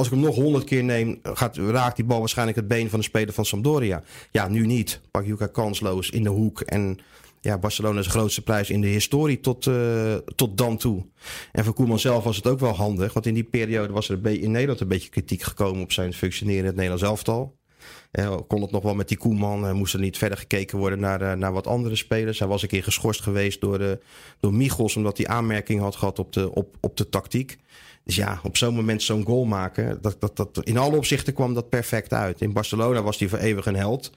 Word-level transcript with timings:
Als 0.00 0.08
ik 0.08 0.14
hem 0.14 0.24
nog 0.24 0.34
honderd 0.34 0.64
keer 0.64 0.84
neem, 0.84 1.18
gaat, 1.22 1.56
raakt 1.56 1.96
die 1.96 2.04
bal 2.04 2.18
waarschijnlijk 2.18 2.56
het 2.56 2.68
been 2.68 2.90
van 2.90 2.98
de 2.98 3.04
speler 3.04 3.34
van 3.34 3.44
Sampdoria. 3.44 4.02
Ja, 4.30 4.48
nu 4.48 4.66
niet. 4.66 5.00
Pagliuca 5.10 5.46
kansloos 5.46 6.10
in 6.10 6.22
de 6.22 6.28
hoek. 6.28 6.60
En 6.60 6.98
ja, 7.40 7.58
Barcelona 7.58 7.98
is 7.98 8.04
de 8.04 8.10
grootste 8.10 8.42
prijs 8.42 8.70
in 8.70 8.80
de 8.80 8.86
historie 8.86 9.40
tot, 9.40 9.66
uh, 9.66 10.14
tot 10.14 10.58
dan 10.58 10.76
toe. 10.76 11.06
En 11.52 11.64
voor 11.64 11.74
Koeman 11.74 11.98
zelf 11.98 12.24
was 12.24 12.36
het 12.36 12.46
ook 12.46 12.60
wel 12.60 12.72
handig. 12.72 13.12
Want 13.12 13.26
in 13.26 13.34
die 13.34 13.44
periode 13.44 13.92
was 13.92 14.08
er 14.08 14.26
in 14.26 14.50
Nederland 14.50 14.80
een 14.80 14.88
beetje 14.88 15.08
kritiek 15.08 15.42
gekomen 15.42 15.82
op 15.82 15.92
zijn 15.92 16.12
functioneren 16.12 16.60
in 16.60 16.66
het 16.66 16.74
Nederlands 16.74 17.04
elftal. 17.04 17.58
Uh, 18.12 18.36
kon 18.48 18.62
het 18.62 18.70
nog 18.70 18.82
wel 18.82 18.94
met 18.94 19.08
die 19.08 19.18
Koeman? 19.18 19.64
Uh, 19.64 19.72
moest 19.72 19.94
er 19.94 20.00
niet 20.00 20.18
verder 20.18 20.38
gekeken 20.38 20.78
worden 20.78 21.00
naar, 21.00 21.38
naar 21.38 21.52
wat 21.52 21.66
andere 21.66 21.96
spelers? 21.96 22.38
Hij 22.38 22.48
was 22.48 22.62
een 22.62 22.68
keer 22.68 22.82
geschorst 22.82 23.22
geweest 23.22 23.60
door, 23.60 23.98
door 24.40 24.54
Michels, 24.54 24.96
omdat 24.96 25.16
hij 25.16 25.26
aanmerking 25.26 25.80
had 25.80 25.96
gehad 25.96 26.18
op 26.18 26.32
de, 26.32 26.54
op, 26.54 26.76
op 26.80 26.96
de 26.96 27.08
tactiek. 27.08 27.58
Dus 28.10 28.18
ja, 28.18 28.40
op 28.42 28.56
zo'n 28.56 28.74
moment 28.74 29.02
zo'n 29.02 29.24
goal 29.24 29.44
maken, 29.44 29.98
dat, 30.02 30.16
dat, 30.20 30.36
dat, 30.36 30.60
in 30.62 30.76
alle 30.76 30.96
opzichten 30.96 31.34
kwam 31.34 31.54
dat 31.54 31.68
perfect 31.68 32.12
uit. 32.12 32.40
In 32.40 32.52
Barcelona 32.52 33.02
was 33.02 33.18
hij 33.18 33.28
voor 33.28 33.38
eeuwig 33.38 33.66
een 33.66 33.76
held. 33.76 34.10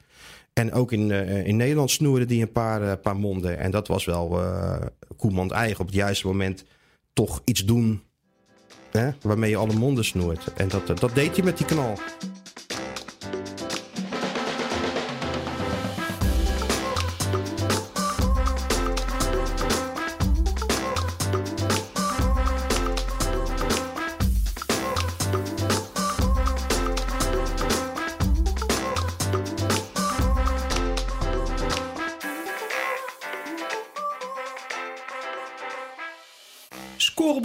En 0.54 0.72
ook 0.72 0.92
in, 0.92 1.10
uh, 1.10 1.46
in 1.46 1.56
Nederland 1.56 1.92
snoerde 1.92 2.26
hij 2.26 2.42
een 2.42 2.52
paar, 2.52 2.82
uh, 2.82 2.92
paar 3.02 3.16
monden. 3.16 3.58
En 3.58 3.72
dat 3.72 3.88
was 3.88 4.06
wel 4.06 4.40
uh, 4.40 4.76
Koeman 5.18 5.52
eigen. 5.52 5.80
Op 5.80 5.86
het 5.86 5.96
juiste 5.96 6.28
moment 6.28 6.66
toch 7.14 7.42
iets 7.44 7.66
doen 7.66 8.04
hè, 8.92 9.10
waarmee 9.22 9.50
je 9.50 9.58
alle 9.58 9.74
monden 9.74 10.06
snoert. 10.06 10.54
En 10.54 10.68
dat, 10.68 11.00
dat 11.00 11.16
deed 11.16 11.36
je 11.36 11.44
met 11.44 11.58
die 11.58 11.66
knal. 11.66 11.98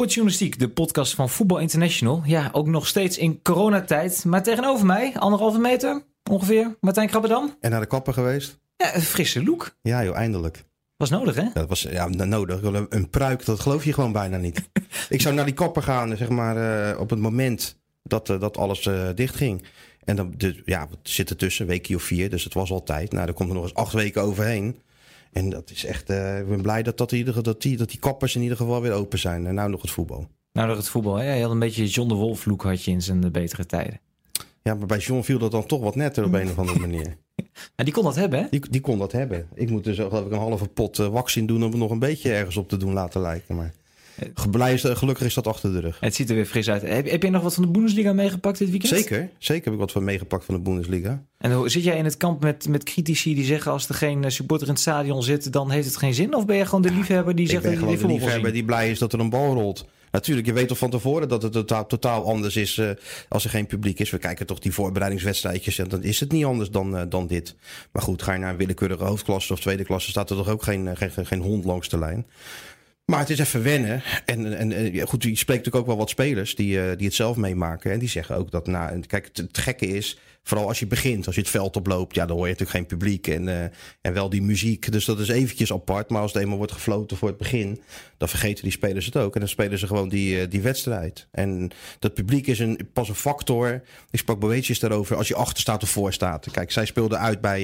Journalistiek, 0.07 0.59
de 0.59 0.69
podcast 0.69 1.15
van 1.15 1.29
Voetbal 1.29 1.59
International. 1.59 2.23
Ja, 2.25 2.49
ook 2.53 2.67
nog 2.67 2.87
steeds 2.87 3.19
in 3.19 3.43
coronatijd. 3.43 4.25
Maar 4.25 4.43
tegenover 4.43 4.87
mij, 4.87 5.13
anderhalve 5.19 5.59
meter 5.59 6.03
ongeveer, 6.31 6.77
Martijn 6.81 7.09
Krabbedam. 7.09 7.57
En 7.61 7.71
naar 7.71 7.81
de 7.81 7.87
kapper 7.87 8.13
geweest? 8.13 8.59
Ja, 8.77 8.95
een 8.95 9.03
frisse 9.03 9.45
look. 9.45 9.77
Ja 9.83 10.05
joh, 10.05 10.17
eindelijk. 10.17 10.65
Was 10.97 11.11
nodig, 11.11 11.35
hè? 11.35 11.45
Dat 11.53 11.69
was 11.69 11.83
ja, 11.83 12.09
nodig. 12.09 12.63
Een 12.89 13.11
pruik, 13.11 13.45
dat 13.45 13.61
geloof 13.61 13.85
je 13.85 13.93
gewoon 13.93 14.13
bijna 14.13 14.37
niet. 14.37 14.69
ik 15.09 15.21
zou 15.21 15.35
naar 15.35 15.45
die 15.45 15.55
kapper 15.55 15.83
gaan, 15.83 16.17
zeg 16.17 16.29
maar, 16.29 16.91
uh, 16.93 17.01
op 17.01 17.11
het 17.11 17.19
moment 17.19 17.79
dat, 18.03 18.29
uh, 18.29 18.41
dat 18.41 18.57
alles 18.57 18.85
uh, 18.85 19.09
dicht 19.15 19.37
ging. 19.37 19.65
En 20.05 20.17
dan, 20.17 20.35
de, 20.37 20.63
ja, 20.65 20.89
we 20.89 20.97
zitten 21.03 21.37
tussen, 21.37 21.65
een 21.65 21.71
weekje 21.71 21.95
of 21.95 22.03
vier, 22.03 22.31
dus 22.31 22.45
het 22.45 22.55
was 22.55 22.71
altijd. 22.71 23.13
Nou, 23.13 23.27
er 23.27 23.33
komt 23.33 23.49
er 23.49 23.55
nog 23.55 23.65
eens 23.65 23.75
acht 23.75 23.93
weken 23.93 24.23
overheen. 24.23 24.81
En 25.39 25.51
dat 25.51 25.71
is 25.71 25.85
echt, 25.85 26.11
uh, 26.11 26.39
ik 26.39 26.49
ben 26.49 26.63
blij 26.63 26.83
dat, 26.83 26.99
dat, 26.99 27.13
ieder, 27.13 27.43
dat, 27.43 27.63
die, 27.63 27.77
dat 27.77 27.91
die 27.91 27.99
kappers 27.99 28.35
in 28.35 28.43
ieder 28.43 28.57
geval 28.57 28.83
weer 28.83 28.93
open 28.93 29.19
zijn. 29.19 29.47
En 29.47 29.55
nou 29.55 29.71
nog 29.71 29.83
het 29.83 29.91
voetbal. 29.91 30.29
Nou 30.53 30.69
nog 30.69 30.77
het 30.77 30.89
voetbal, 30.89 31.17
hè? 31.17 31.35
Je 31.35 31.43
had 31.43 31.51
een 31.51 31.59
beetje 31.59 31.87
John 31.87 32.09
de 32.09 32.15
Wolf 32.15 32.47
look 32.47 32.63
had 32.63 32.85
je 32.85 32.91
in 32.91 33.03
zijn 33.03 33.33
betere 33.33 33.67
tijden. 33.67 34.01
Ja, 34.63 34.75
maar 34.75 34.87
bij 34.87 34.99
John 34.99 35.23
viel 35.23 35.39
dat 35.39 35.51
dan 35.51 35.67
toch 35.67 35.81
wat 35.81 35.97
netter 35.97 36.25
op 36.25 36.33
een 36.33 36.49
of 36.49 36.59
andere 36.59 36.79
manier. 36.79 37.17
Ja, 37.77 37.85
die 37.85 37.93
kon 37.93 38.05
dat 38.05 38.15
hebben, 38.15 38.39
hè? 38.39 38.47
Die, 38.51 38.71
die 38.71 38.81
kon 38.81 38.99
dat 38.99 39.13
hebben. 39.13 39.49
Ik 39.55 39.71
moet 39.71 39.85
dus 39.85 39.97
geloof 39.97 40.27
ik 40.27 40.33
een 40.33 40.39
halve 40.39 40.69
pot 40.69 40.99
uh, 40.99 41.09
wax 41.09 41.37
in 41.37 41.47
doen 41.47 41.65
om 41.65 41.71
het 41.71 41.79
nog 41.79 41.91
een 41.91 41.99
beetje 41.99 42.33
ergens 42.33 42.57
op 42.57 42.69
te 42.69 42.77
doen 42.77 42.93
laten 42.93 43.21
lijken. 43.21 43.57
Maar 43.57 43.75
blij 44.51 44.73
is, 44.73 44.85
gelukkig 44.85 45.27
is 45.27 45.35
dat 45.35 45.47
achter 45.47 45.73
de 45.73 45.81
rug. 45.81 45.97
Het 46.01 46.15
ziet 46.15 46.29
er 46.29 46.35
weer 46.35 46.47
fris 46.47 46.71
uit. 46.71 46.83
Heb, 46.83 47.11
heb 47.11 47.23
je 47.23 47.31
nog 47.31 47.43
wat 47.43 47.55
van 47.55 47.63
de 47.63 47.69
Bundesliga 47.69 48.13
meegepakt 48.13 48.59
dit 48.59 48.71
weekend? 48.71 48.93
Zeker, 48.93 49.31
zeker 49.39 49.65
heb 49.65 49.73
ik 49.73 49.79
wat 49.79 49.93
van 49.93 50.05
meegepakt 50.05 50.45
van 50.45 50.55
de 50.55 50.61
Bundesliga. 50.61 51.23
En 51.39 51.53
hoe, 51.53 51.69
zit 51.69 51.85
jij 51.85 51.97
in 51.97 52.05
het 52.05 52.17
kamp 52.17 52.43
met, 52.43 52.69
met 52.69 52.85
critici 52.85 53.35
die 53.35 53.45
zeggen 53.45 53.73
als 53.73 53.89
er 53.89 53.95
geen 53.95 54.33
supporter 54.33 54.67
in 54.67 54.73
het 54.73 54.83
stadion 54.83 55.23
zit, 55.23 55.53
dan 55.53 55.71
heeft 55.71 55.87
het 55.87 55.97
geen 55.97 56.15
zin? 56.15 56.35
Of 56.35 56.47
ben 56.47 56.57
je 56.57 56.65
gewoon 56.65 56.83
de 56.83 56.91
liefhebber 56.91 57.35
die 57.35 57.49
zegt 57.49 57.63
dat 57.63 57.73
hij 57.73 57.97
de 57.97 58.07
liefhebber 58.07 58.53
die 58.53 58.65
blij 58.65 58.91
is 58.91 58.99
dat 58.99 59.13
er 59.13 59.21
een 59.21 59.31
bal 59.31 59.55
rolt? 59.55 59.87
Natuurlijk, 60.11 60.47
je 60.47 60.53
weet 60.53 60.69
toch 60.69 60.79
van 60.79 60.91
tevoren 60.91 61.29
dat 61.29 61.43
het 61.43 61.53
totaal, 61.53 61.87
totaal 61.87 62.25
anders 62.25 62.57
is 62.57 62.77
uh, 62.77 62.91
als 63.29 63.45
er 63.45 63.51
geen 63.51 63.67
publiek 63.67 63.99
is. 63.99 64.11
We 64.11 64.19
kijken 64.19 64.47
toch 64.47 64.59
die 64.59 64.73
voorbereidingswedstrijdjes 64.73 65.79
en 65.79 65.89
dan 65.89 66.03
is 66.03 66.21
het 66.21 66.33
niet 66.33 66.45
anders 66.45 66.71
dan, 66.71 66.95
uh, 66.95 67.03
dan 67.09 67.27
dit. 67.27 67.57
Maar 67.93 68.03
goed, 68.03 68.23
ga 68.23 68.33
je 68.33 68.39
naar 68.39 68.51
een 68.51 68.57
willekeurige 68.57 69.05
hoofdklasse 69.05 69.53
of 69.53 69.61
tweede 69.61 69.85
klasse, 69.85 70.11
staat 70.11 70.31
er 70.31 70.37
toch 70.37 70.49
ook 70.49 70.63
geen, 70.63 70.97
geen, 70.97 71.27
geen 71.27 71.41
hond 71.41 71.65
langs 71.65 71.89
de 71.89 71.99
lijn. 71.99 72.27
Maar 73.11 73.19
het 73.19 73.31
is 73.31 73.39
even 73.39 73.63
wennen. 73.63 74.03
En, 74.25 74.57
en, 74.57 74.73
en 74.73 75.07
goed, 75.07 75.23
je 75.23 75.29
spreekt 75.29 75.65
natuurlijk 75.65 75.77
ook 75.77 75.87
wel 75.87 75.97
wat 75.97 76.11
spelers 76.11 76.55
die, 76.55 76.77
uh, 76.77 76.97
die 76.97 77.07
het 77.07 77.15
zelf 77.15 77.37
meemaken. 77.37 77.93
En 77.93 77.99
die 77.99 78.09
zeggen 78.09 78.37
ook 78.37 78.51
dat, 78.51 78.67
nou, 78.67 79.01
kijk, 79.01 79.31
het, 79.33 79.59
gekke 79.59 79.87
is, 79.87 80.19
vooral 80.43 80.69
als 80.69 80.79
je 80.79 80.87
begint, 80.87 81.27
als 81.27 81.35
je 81.35 81.41
het 81.41 81.51
veld 81.51 81.77
oploopt, 81.77 82.15
ja, 82.15 82.27
dan 82.27 82.37
hoor 82.37 82.47
je 82.47 82.53
natuurlijk 82.53 82.79
geen 82.79 82.99
publiek 82.99 83.27
en, 83.27 83.47
uh, 83.47 83.63
en 84.01 84.13
wel 84.13 84.29
die 84.29 84.43
muziek. 84.43 84.93
Dus 84.93 85.05
dat 85.05 85.19
is 85.19 85.29
eventjes 85.29 85.73
apart. 85.73 86.11
Maar 86.11 86.23
als 86.23 86.33
het 86.33 86.43
eenmaal 86.43 86.57
wordt 86.57 86.73
gefloten 86.73 87.17
voor 87.17 87.29
het 87.29 87.37
begin, 87.37 87.81
dan 88.17 88.29
vergeten 88.29 88.63
die 88.63 88.73
spelers 88.73 89.07
het 89.07 89.17
ook. 89.17 89.35
En 89.35 89.41
dan 89.41 89.49
spelen 89.49 89.79
ze 89.79 89.87
gewoon 89.87 90.09
die, 90.09 90.41
uh, 90.41 90.51
die 90.51 90.63
wedstrijd. 90.63 91.29
En 91.31 91.71
dat 91.99 92.15
publiek 92.15 92.47
is 92.47 92.59
een, 92.59 92.89
pas 92.93 93.09
een 93.09 93.15
factor. 93.15 93.83
Ik 94.11 94.19
sprak 94.19 94.39
Boetjes 94.39 94.79
daarover 94.79 95.17
als 95.17 95.29
je 95.29 95.35
achter 95.35 95.61
staat 95.61 95.83
of 95.83 95.91
voor 95.91 96.13
staat. 96.13 96.51
Kijk, 96.51 96.71
zij 96.71 96.87
speelden 96.87 97.19
uit 97.19 97.41
bij, 97.41 97.63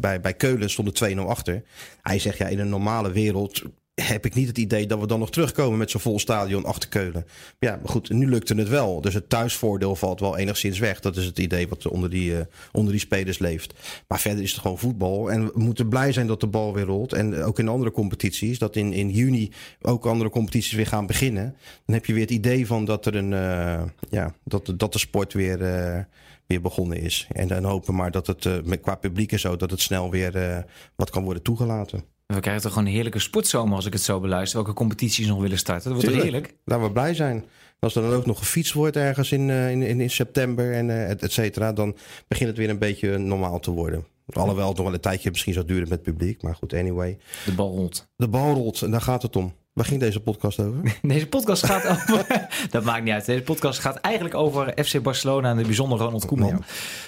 bij, 0.00 0.20
bij 0.20 0.34
Keulen, 0.34 0.70
stonden 0.70 1.16
2-0 1.16 1.18
achter. 1.18 1.62
Hij 2.02 2.18
zegt, 2.18 2.38
ja, 2.38 2.46
in 2.46 2.58
een 2.58 2.68
normale 2.68 3.12
wereld 3.12 3.62
heb 4.02 4.24
ik 4.24 4.34
niet 4.34 4.48
het 4.48 4.58
idee 4.58 4.86
dat 4.86 5.00
we 5.00 5.06
dan 5.06 5.18
nog 5.18 5.30
terugkomen 5.30 5.78
met 5.78 5.90
zo'n 5.90 6.00
vol 6.00 6.18
stadion 6.18 6.64
achter 6.64 6.88
Keulen. 6.88 7.26
Ja, 7.58 7.76
maar 7.76 7.88
goed, 7.88 8.10
nu 8.10 8.28
lukte 8.28 8.54
het 8.54 8.68
wel. 8.68 9.00
Dus 9.00 9.14
het 9.14 9.28
thuisvoordeel 9.28 9.96
valt 9.96 10.20
wel 10.20 10.36
enigszins 10.36 10.78
weg. 10.78 11.00
Dat 11.00 11.16
is 11.16 11.24
het 11.24 11.38
idee 11.38 11.68
wat 11.68 11.88
onder 11.88 12.10
die, 12.10 12.32
uh, 12.32 12.40
onder 12.72 12.92
die 12.92 13.00
spelers 13.00 13.38
leeft. 13.38 13.74
Maar 14.08 14.20
verder 14.20 14.42
is 14.42 14.52
het 14.52 14.60
gewoon 14.60 14.78
voetbal. 14.78 15.30
En 15.30 15.44
we 15.44 15.52
moeten 15.54 15.88
blij 15.88 16.12
zijn 16.12 16.26
dat 16.26 16.40
de 16.40 16.46
bal 16.46 16.74
weer 16.74 16.84
rolt. 16.84 17.12
En 17.12 17.42
ook 17.42 17.58
in 17.58 17.68
andere 17.68 17.90
competities. 17.90 18.58
Dat 18.58 18.76
in, 18.76 18.92
in 18.92 19.10
juni 19.10 19.50
ook 19.80 20.06
andere 20.06 20.30
competities 20.30 20.72
weer 20.72 20.86
gaan 20.86 21.06
beginnen. 21.06 21.56
Dan 21.86 21.94
heb 21.94 22.06
je 22.06 22.12
weer 22.12 22.22
het 22.22 22.30
idee 22.30 22.66
van 22.66 22.84
dat 22.84 23.06
er 23.06 23.14
een, 23.14 23.32
uh, 23.32 23.82
ja, 24.10 24.34
dat, 24.44 24.72
dat 24.76 24.92
de 24.92 24.98
sport 24.98 25.32
weer, 25.32 25.60
uh, 25.60 25.98
weer 26.46 26.60
begonnen 26.60 26.98
is. 26.98 27.26
En 27.32 27.48
dan 27.48 27.64
hopen 27.64 27.94
maar 27.94 28.10
dat 28.10 28.26
het 28.26 28.48
qua 28.80 28.94
publiek 28.94 29.32
en 29.32 29.40
zo, 29.40 29.56
dat 29.56 29.70
het 29.70 29.80
snel 29.80 30.10
weer 30.10 30.64
wat 30.96 31.10
kan 31.10 31.24
worden 31.24 31.42
toegelaten. 31.42 32.18
We 32.34 32.40
krijgen 32.40 32.62
toch 32.62 32.72
gewoon 32.72 32.86
een 32.86 32.94
heerlijke 32.94 33.18
sportzomer 33.18 33.76
als 33.76 33.86
ik 33.86 33.92
het 33.92 34.02
zo 34.02 34.20
beluister. 34.20 34.58
Welke 34.58 34.74
competities 34.74 35.26
nog 35.26 35.40
willen 35.40 35.58
starten. 35.58 35.90
Dat 35.90 36.02
wordt 36.02 36.14
toch 36.14 36.22
heerlijk? 36.24 36.54
Laten 36.64 36.84
we 36.84 36.92
blij 36.92 37.14
zijn. 37.14 37.44
Als 37.78 37.94
er 37.94 38.02
dan 38.02 38.12
ook 38.12 38.26
nog 38.26 38.38
gefietst 38.38 38.72
wordt 38.72 38.96
ergens 38.96 39.32
in, 39.32 39.48
uh, 39.48 39.70
in, 39.70 39.82
in, 39.82 40.10
september 40.10 40.72
en 40.72 40.88
uh, 40.88 41.10
et, 41.10 41.22
et 41.22 41.32
cetera. 41.32 41.72
Dan 41.72 41.96
begint 42.28 42.48
het 42.48 42.58
weer 42.58 42.70
een 42.70 42.78
beetje 42.78 43.18
normaal 43.18 43.60
te 43.60 43.70
worden. 43.70 44.04
Alhoewel 44.32 44.68
het 44.68 44.76
nog 44.76 44.86
wel 44.86 44.94
een 44.94 45.00
tijdje 45.00 45.30
misschien 45.30 45.52
zou 45.52 45.66
duren 45.66 45.88
met 45.88 45.90
het 45.90 46.02
publiek. 46.02 46.42
Maar 46.42 46.54
goed, 46.54 46.74
anyway. 46.74 47.18
De 47.44 47.52
bal 47.52 47.76
rolt. 47.76 48.08
De 48.16 48.28
bal 48.28 48.54
rolt 48.54 48.82
en 48.82 48.90
daar 48.90 49.00
gaat 49.00 49.22
het 49.22 49.36
om. 49.36 49.54
Waar 49.72 49.84
ging 49.84 50.00
deze 50.00 50.20
podcast 50.20 50.60
over? 50.60 50.98
Deze 51.02 51.26
podcast 51.26 51.66
gaat 51.66 51.86
over. 51.86 52.48
dat 52.70 52.84
maakt 52.84 53.04
niet 53.04 53.12
uit. 53.12 53.26
Deze 53.26 53.42
podcast 53.42 53.78
gaat 53.78 53.96
eigenlijk 53.96 54.34
over 54.34 54.84
FC 54.84 55.02
Barcelona 55.02 55.50
en 55.50 55.56
de 55.56 55.62
bijzondere 55.62 56.04
Ronald 56.04 56.26
Koeman. 56.26 56.64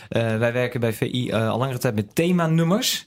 Ja. 0.09 0.33
Uh, 0.33 0.39
wij 0.39 0.53
werken 0.53 0.81
bij 0.81 0.93
VI 0.93 1.33
al 1.33 1.59
langere 1.59 1.79
tijd 1.79 1.95
met 1.95 2.15
themanummers. 2.15 3.07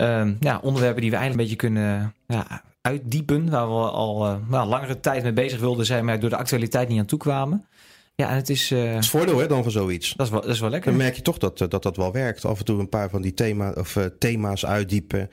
Uh, 0.00 0.28
ja, 0.40 0.60
onderwerpen 0.62 1.00
die 1.00 1.10
we 1.10 1.16
eigenlijk 1.16 1.30
een 1.30 1.36
beetje 1.36 1.56
kunnen 1.56 2.14
ja, 2.26 2.62
uitdiepen. 2.80 3.50
Waar 3.50 3.68
we 3.68 3.90
al 3.90 4.26
uh, 4.26 4.36
nou, 4.48 4.68
langere 4.68 5.00
tijd 5.00 5.22
mee 5.22 5.32
bezig 5.32 5.60
wilden 5.60 5.86
zijn, 5.86 6.04
maar 6.04 6.20
door 6.20 6.30
de 6.30 6.36
actualiteit 6.36 6.88
niet 6.88 6.98
aan 6.98 7.06
toe 7.06 7.18
kwamen. 7.18 7.64
Ja, 8.14 8.28
en 8.28 8.34
het 8.36 8.48
is. 8.48 8.70
Uh, 8.70 8.94
het 8.94 9.02
is 9.02 9.10
voordeel 9.10 9.38
hè, 9.38 9.46
dan 9.46 9.62
van 9.62 9.72
zoiets. 9.72 10.14
Dat 10.16 10.26
is, 10.26 10.32
wel, 10.32 10.40
dat 10.40 10.50
is 10.50 10.60
wel 10.60 10.70
lekker. 10.70 10.90
Dan 10.90 11.00
merk 11.00 11.16
je 11.16 11.22
toch 11.22 11.38
dat, 11.38 11.58
dat 11.58 11.82
dat 11.82 11.96
wel 11.96 12.12
werkt. 12.12 12.44
Af 12.44 12.58
en 12.58 12.64
toe 12.64 12.80
een 12.80 12.88
paar 12.88 13.10
van 13.10 13.22
die 13.22 13.34
thema, 13.34 13.70
of, 13.70 13.96
uh, 13.96 14.04
thema's 14.18 14.66
uitdiepen. 14.66 15.30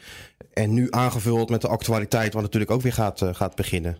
En 0.53 0.73
nu 0.73 0.87
aangevuld 0.89 1.49
met 1.49 1.61
de 1.61 1.67
actualiteit, 1.67 2.33
wat 2.33 2.41
natuurlijk 2.41 2.71
ook 2.71 2.81
weer 2.81 2.93
gaat, 2.93 3.21
gaat 3.33 3.55
beginnen 3.55 3.97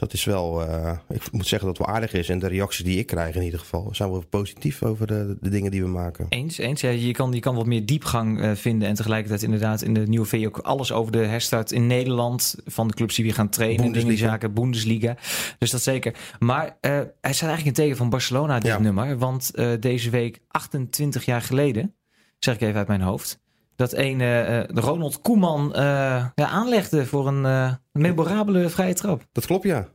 dat 0.00 0.12
is 0.12 0.24
wel, 0.24 0.62
uh, 0.62 0.92
ik 1.08 1.32
moet 1.32 1.46
zeggen 1.46 1.68
dat 1.68 1.78
het 1.78 1.86
wel 1.86 1.96
aardig 1.96 2.12
is. 2.12 2.28
En 2.28 2.38
de 2.38 2.46
reacties 2.46 2.84
die 2.84 2.98
ik 2.98 3.06
krijg 3.06 3.34
in 3.34 3.42
ieder 3.42 3.58
geval, 3.58 3.88
zijn 3.92 4.10
wel 4.10 4.24
positief 4.30 4.82
over 4.82 5.06
de, 5.06 5.36
de 5.40 5.48
dingen 5.48 5.70
die 5.70 5.82
we 5.82 5.88
maken. 5.88 6.26
Eens, 6.28 6.58
eens. 6.58 6.80
Ja, 6.80 6.90
je, 6.90 7.12
kan, 7.12 7.32
je 7.32 7.40
kan 7.40 7.54
wat 7.54 7.66
meer 7.66 7.86
diepgang 7.86 8.40
uh, 8.40 8.50
vinden. 8.54 8.88
En 8.88 8.94
tegelijkertijd 8.94 9.42
inderdaad 9.42 9.82
in 9.82 9.94
de 9.94 10.06
nieuwe 10.06 10.26
V 10.26 10.42
ook 10.46 10.58
alles 10.58 10.92
over 10.92 11.12
de 11.12 11.18
herstart 11.18 11.72
in 11.72 11.86
Nederland. 11.86 12.56
Van 12.66 12.88
de 12.88 12.94
clubs 12.94 13.14
die 13.14 13.24
weer 13.24 13.34
gaan 13.34 13.48
trainen. 13.48 13.82
Bundesliga. 13.82 14.08
Die 14.08 14.18
zaken, 14.18 14.54
Bundesliga. 14.54 15.16
Dus 15.58 15.70
dat 15.70 15.82
zeker. 15.82 16.14
Maar 16.38 16.66
uh, 16.66 16.72
hij 17.20 17.32
staat 17.32 17.48
eigenlijk 17.48 17.64
in 17.64 17.72
tegen 17.72 17.96
van 17.96 18.10
Barcelona, 18.10 18.58
dit 18.58 18.72
ja. 18.72 18.78
nummer. 18.78 19.18
Want 19.18 19.52
deze 19.80 20.10
week, 20.10 20.40
28 20.48 21.24
jaar 21.24 21.42
geleden, 21.42 21.94
zeg 22.38 22.54
ik 22.54 22.60
even 22.60 22.76
uit 22.76 22.88
mijn 22.88 23.00
hoofd 23.00 23.39
dat 23.80 23.92
een 23.92 24.20
uh, 24.20 24.64
Ronald 24.64 25.20
Koeman 25.20 25.70
ja, 25.74 26.32
aanlegde 26.34 27.06
voor 27.06 27.26
een 27.28 27.78
memorabele 27.92 28.68
vrije 28.68 28.94
trap. 28.94 29.26
Dat 29.32 29.46
klopt, 29.46 29.64
ja. 29.64 29.88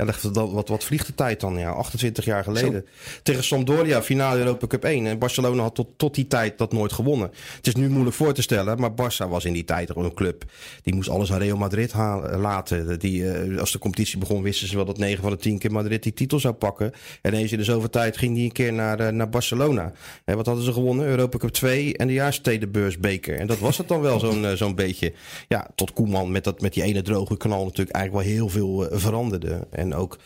Ja, 0.00 0.06
dat, 0.06 0.50
wat, 0.50 0.68
wat 0.68 0.84
vliegt 0.84 1.06
de 1.06 1.14
tijd 1.14 1.40
dan? 1.40 1.58
Ja, 1.58 1.70
28 1.70 2.24
jaar 2.24 2.44
geleden. 2.44 2.86
Tegen 3.22 3.44
Sampdoria, 3.44 4.02
finale 4.02 4.38
Europa 4.38 4.66
Cup 4.66 4.84
1. 4.84 5.06
En 5.06 5.18
Barcelona 5.18 5.62
had 5.62 5.74
tot, 5.74 5.86
tot 5.96 6.14
die 6.14 6.26
tijd 6.26 6.58
dat 6.58 6.72
nooit 6.72 6.92
gewonnen. 6.92 7.30
Het 7.56 7.66
is 7.66 7.74
nu 7.74 7.88
moeilijk 7.88 8.16
voor 8.16 8.32
te 8.32 8.42
stellen, 8.42 8.80
maar 8.80 8.90
Barça 8.90 9.28
was 9.28 9.44
in 9.44 9.52
die 9.52 9.64
tijd 9.64 9.88
gewoon 9.88 10.04
een 10.04 10.14
club. 10.14 10.44
Die 10.82 10.94
moest 10.94 11.08
alles 11.08 11.32
aan 11.32 11.38
Real 11.38 11.56
Madrid 11.56 11.92
halen, 11.92 12.40
laten. 12.40 12.98
Die, 12.98 13.30
eh, 13.30 13.58
als 13.58 13.72
de 13.72 13.78
competitie 13.78 14.18
begon, 14.18 14.42
wisten 14.42 14.68
ze 14.68 14.76
wel 14.76 14.84
dat 14.84 14.98
9 14.98 15.22
van 15.22 15.30
de 15.30 15.36
10 15.36 15.58
keer 15.58 15.72
Madrid 15.72 16.02
die 16.02 16.12
titel 16.12 16.40
zou 16.40 16.54
pakken. 16.54 16.92
En 17.22 17.34
eens 17.34 17.52
in 17.52 17.58
de 17.58 17.64
zoveel 17.64 17.90
tijd 17.90 18.16
ging 18.16 18.34
die 18.34 18.44
een 18.44 18.52
keer 18.52 18.72
naar, 18.72 19.00
uh, 19.00 19.08
naar 19.08 19.28
Barcelona. 19.28 19.92
En 20.24 20.36
wat 20.36 20.46
hadden 20.46 20.64
ze 20.64 20.72
gewonnen? 20.72 21.06
Europa 21.06 21.38
Cup 21.38 21.50
2 21.50 21.96
en 21.96 22.06
de 22.06 22.12
jaarstedenbeursbeker. 22.12 23.38
En 23.38 23.46
dat 23.46 23.58
was 23.58 23.78
het 23.78 23.88
dan 23.88 24.00
wel 24.00 24.18
zo'n 24.18 24.42
uh, 24.42 24.52
zo'n 24.52 24.74
beetje. 24.74 25.12
Ja, 25.48 25.70
tot 25.74 25.92
Koeman 25.92 26.32
met, 26.32 26.44
dat, 26.44 26.60
met 26.60 26.74
die 26.74 26.82
ene 26.82 27.02
droge 27.02 27.36
knal 27.36 27.64
natuurlijk 27.64 27.96
eigenlijk 27.96 28.26
wel 28.26 28.34
heel 28.34 28.48
veel 28.48 28.86
veranderde. 28.90 29.66
En 29.70 29.89
ook 29.94 30.18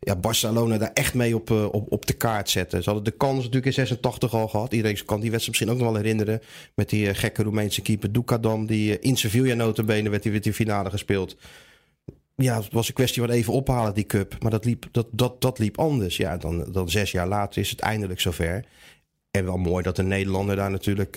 ja, 0.00 0.16
Barcelona 0.16 0.78
daar 0.78 0.90
echt 0.92 1.14
mee 1.14 1.34
op, 1.34 1.50
op, 1.50 1.92
op 1.92 2.06
de 2.06 2.12
kaart 2.12 2.50
zetten. 2.50 2.82
Ze 2.82 2.90
hadden 2.90 3.12
de 3.12 3.18
kans 3.18 3.36
natuurlijk 3.36 3.66
in 3.66 3.72
86 3.72 4.34
al 4.34 4.48
gehad. 4.48 4.72
Iedereen 4.72 5.04
kan 5.04 5.20
die 5.20 5.30
wedstrijd 5.30 5.58
misschien 5.58 5.70
ook 5.70 5.84
nog 5.84 5.92
wel 5.92 6.02
herinneren. 6.02 6.40
Met 6.74 6.88
die 6.88 7.14
gekke 7.14 7.42
Roemeense 7.42 7.82
keeper 7.82 8.12
Dukadam. 8.12 8.66
Die 8.66 8.98
in 8.98 9.16
Sevilla 9.16 9.54
notabene 9.54 10.08
werd 10.10 10.22
die, 10.22 10.40
die 10.40 10.52
finale 10.52 10.90
gespeeld 10.90 11.36
ja, 12.36 12.60
het 12.60 12.72
was 12.72 12.88
een 12.88 12.94
kwestie 12.94 13.22
van 13.22 13.30
even 13.30 13.52
ophalen, 13.52 13.94
die 13.94 14.06
cup. 14.06 14.36
Maar 14.42 14.50
dat 14.50 14.64
liep, 14.64 14.86
dat, 14.90 15.06
dat, 15.10 15.40
dat 15.40 15.58
liep 15.58 15.78
anders. 15.78 16.16
Ja, 16.16 16.36
dan, 16.36 16.72
dan 16.72 16.88
zes 16.88 17.10
jaar 17.10 17.28
later 17.28 17.60
is 17.60 17.70
het 17.70 17.80
eindelijk 17.80 18.20
zover. 18.20 18.64
En 19.30 19.44
wel 19.44 19.56
mooi 19.56 19.82
dat 19.82 19.96
de 19.96 20.02
Nederlander 20.02 20.56
daar 20.56 20.70
natuurlijk 20.70 21.16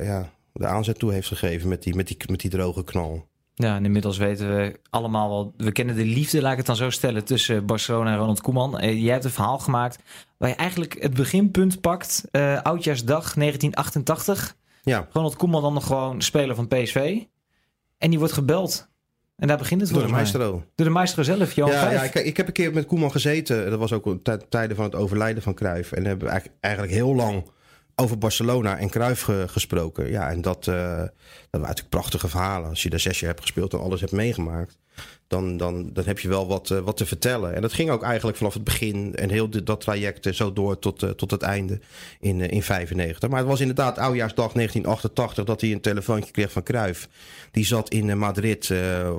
ja, 0.00 0.32
de 0.52 0.66
aanzet 0.66 0.98
toe 0.98 1.12
heeft 1.12 1.28
gegeven 1.28 1.68
met 1.68 1.82
die, 1.82 1.94
met 1.94 2.06
die, 2.06 2.16
met 2.30 2.40
die 2.40 2.50
droge 2.50 2.84
knal. 2.84 3.28
Ja, 3.60 3.76
en 3.76 3.84
inmiddels 3.84 4.18
weten 4.18 4.56
we 4.56 4.80
allemaal 4.90 5.28
wel, 5.28 5.54
we 5.56 5.72
kennen 5.72 5.96
de 5.96 6.04
liefde, 6.04 6.40
laat 6.40 6.50
ik 6.50 6.56
het 6.56 6.66
dan 6.66 6.76
zo 6.76 6.90
stellen, 6.90 7.24
tussen 7.24 7.66
Barcelona 7.66 8.12
en 8.12 8.18
Ronald 8.18 8.40
Koeman. 8.40 8.84
Uh, 8.84 9.02
jij 9.02 9.12
hebt 9.12 9.24
een 9.24 9.30
verhaal 9.30 9.58
gemaakt 9.58 9.98
waar 10.36 10.48
je 10.48 10.54
eigenlijk 10.54 10.96
het 11.02 11.14
beginpunt 11.14 11.80
pakt, 11.80 12.24
uh, 12.32 12.60
oudjaarsdag 12.62 13.34
1988. 13.34 14.56
Ja. 14.82 15.08
Ronald 15.12 15.36
Koeman 15.36 15.62
dan 15.62 15.74
nog 15.74 15.86
gewoon 15.86 16.22
speler 16.22 16.54
van 16.54 16.68
PSV. 16.68 17.22
En 17.98 18.10
die 18.10 18.18
wordt 18.18 18.34
gebeld 18.34 18.88
en 19.38 19.48
daar 19.48 19.58
begint 19.58 19.80
het 19.80 19.92
Door 19.92 20.02
de 20.02 20.08
maestro. 20.08 20.64
Door 20.74 20.86
de 20.86 20.92
maestro 20.92 21.22
zelf, 21.22 21.52
Johan 21.52 21.72
Ja, 21.72 21.90
ja 21.90 22.02
ik, 22.02 22.14
ik, 22.14 22.36
heb 22.36 22.46
een 22.46 22.52
keer 22.52 22.72
met 22.72 22.86
Koeman 22.86 23.10
gezeten. 23.10 23.70
Dat 23.70 23.78
was 23.78 23.92
ook 23.92 24.16
tijden 24.48 24.76
van 24.76 24.84
het 24.84 24.94
overlijden 24.94 25.42
van 25.42 25.54
Cruijff. 25.54 25.92
En 25.92 26.04
hebben 26.04 26.26
we 26.26 26.32
eigenlijk, 26.32 26.60
eigenlijk 26.60 26.94
heel 26.94 27.14
lang 27.14 27.50
over 28.00 28.18
Barcelona 28.18 28.78
en 28.78 28.90
Cruijff 28.90 29.28
gesproken. 29.46 30.10
Ja, 30.10 30.30
en 30.30 30.40
dat, 30.40 30.66
uh, 30.66 30.74
dat 30.74 31.10
waren 31.50 31.60
natuurlijk 31.60 31.88
prachtige 31.88 32.28
verhalen. 32.28 32.68
Als 32.68 32.82
je 32.82 32.90
daar 32.90 33.00
zes 33.00 33.20
jaar 33.20 33.30
hebt 33.30 33.42
gespeeld 33.42 33.72
en 33.72 33.80
alles 33.80 34.00
hebt 34.00 34.12
meegemaakt 34.12 34.78
dan, 35.28 35.56
dan, 35.56 35.92
dan 35.92 36.04
heb 36.04 36.18
je 36.18 36.28
wel 36.28 36.46
wat, 36.46 36.70
uh, 36.70 36.78
wat 36.78 36.96
te 36.96 37.06
vertellen. 37.06 37.54
En 37.54 37.62
dat 37.62 37.72
ging 37.72 37.90
ook 37.90 38.02
eigenlijk 38.02 38.36
vanaf 38.36 38.54
het 38.54 38.64
begin 38.64 39.14
en 39.16 39.30
heel 39.30 39.48
dat 39.64 39.80
traject 39.80 40.26
uh, 40.26 40.32
zo 40.32 40.52
door 40.52 40.78
tot, 40.78 41.02
uh, 41.02 41.10
tot 41.10 41.30
het 41.30 41.42
einde 41.42 41.80
in, 42.20 42.40
in 42.40 42.62
95. 42.62 43.28
Maar 43.28 43.38
het 43.38 43.48
was 43.48 43.60
inderdaad 43.60 43.98
oudjaarsdag 43.98 44.52
1988 44.52 45.44
dat 45.44 45.60
hij 45.60 45.72
een 45.72 45.80
telefoontje 45.80 46.32
kreeg 46.32 46.52
van 46.52 46.62
Cruijff. 46.62 47.08
Die 47.50 47.66
zat 47.66 47.88
in 47.88 48.18
Madrid 48.18 48.72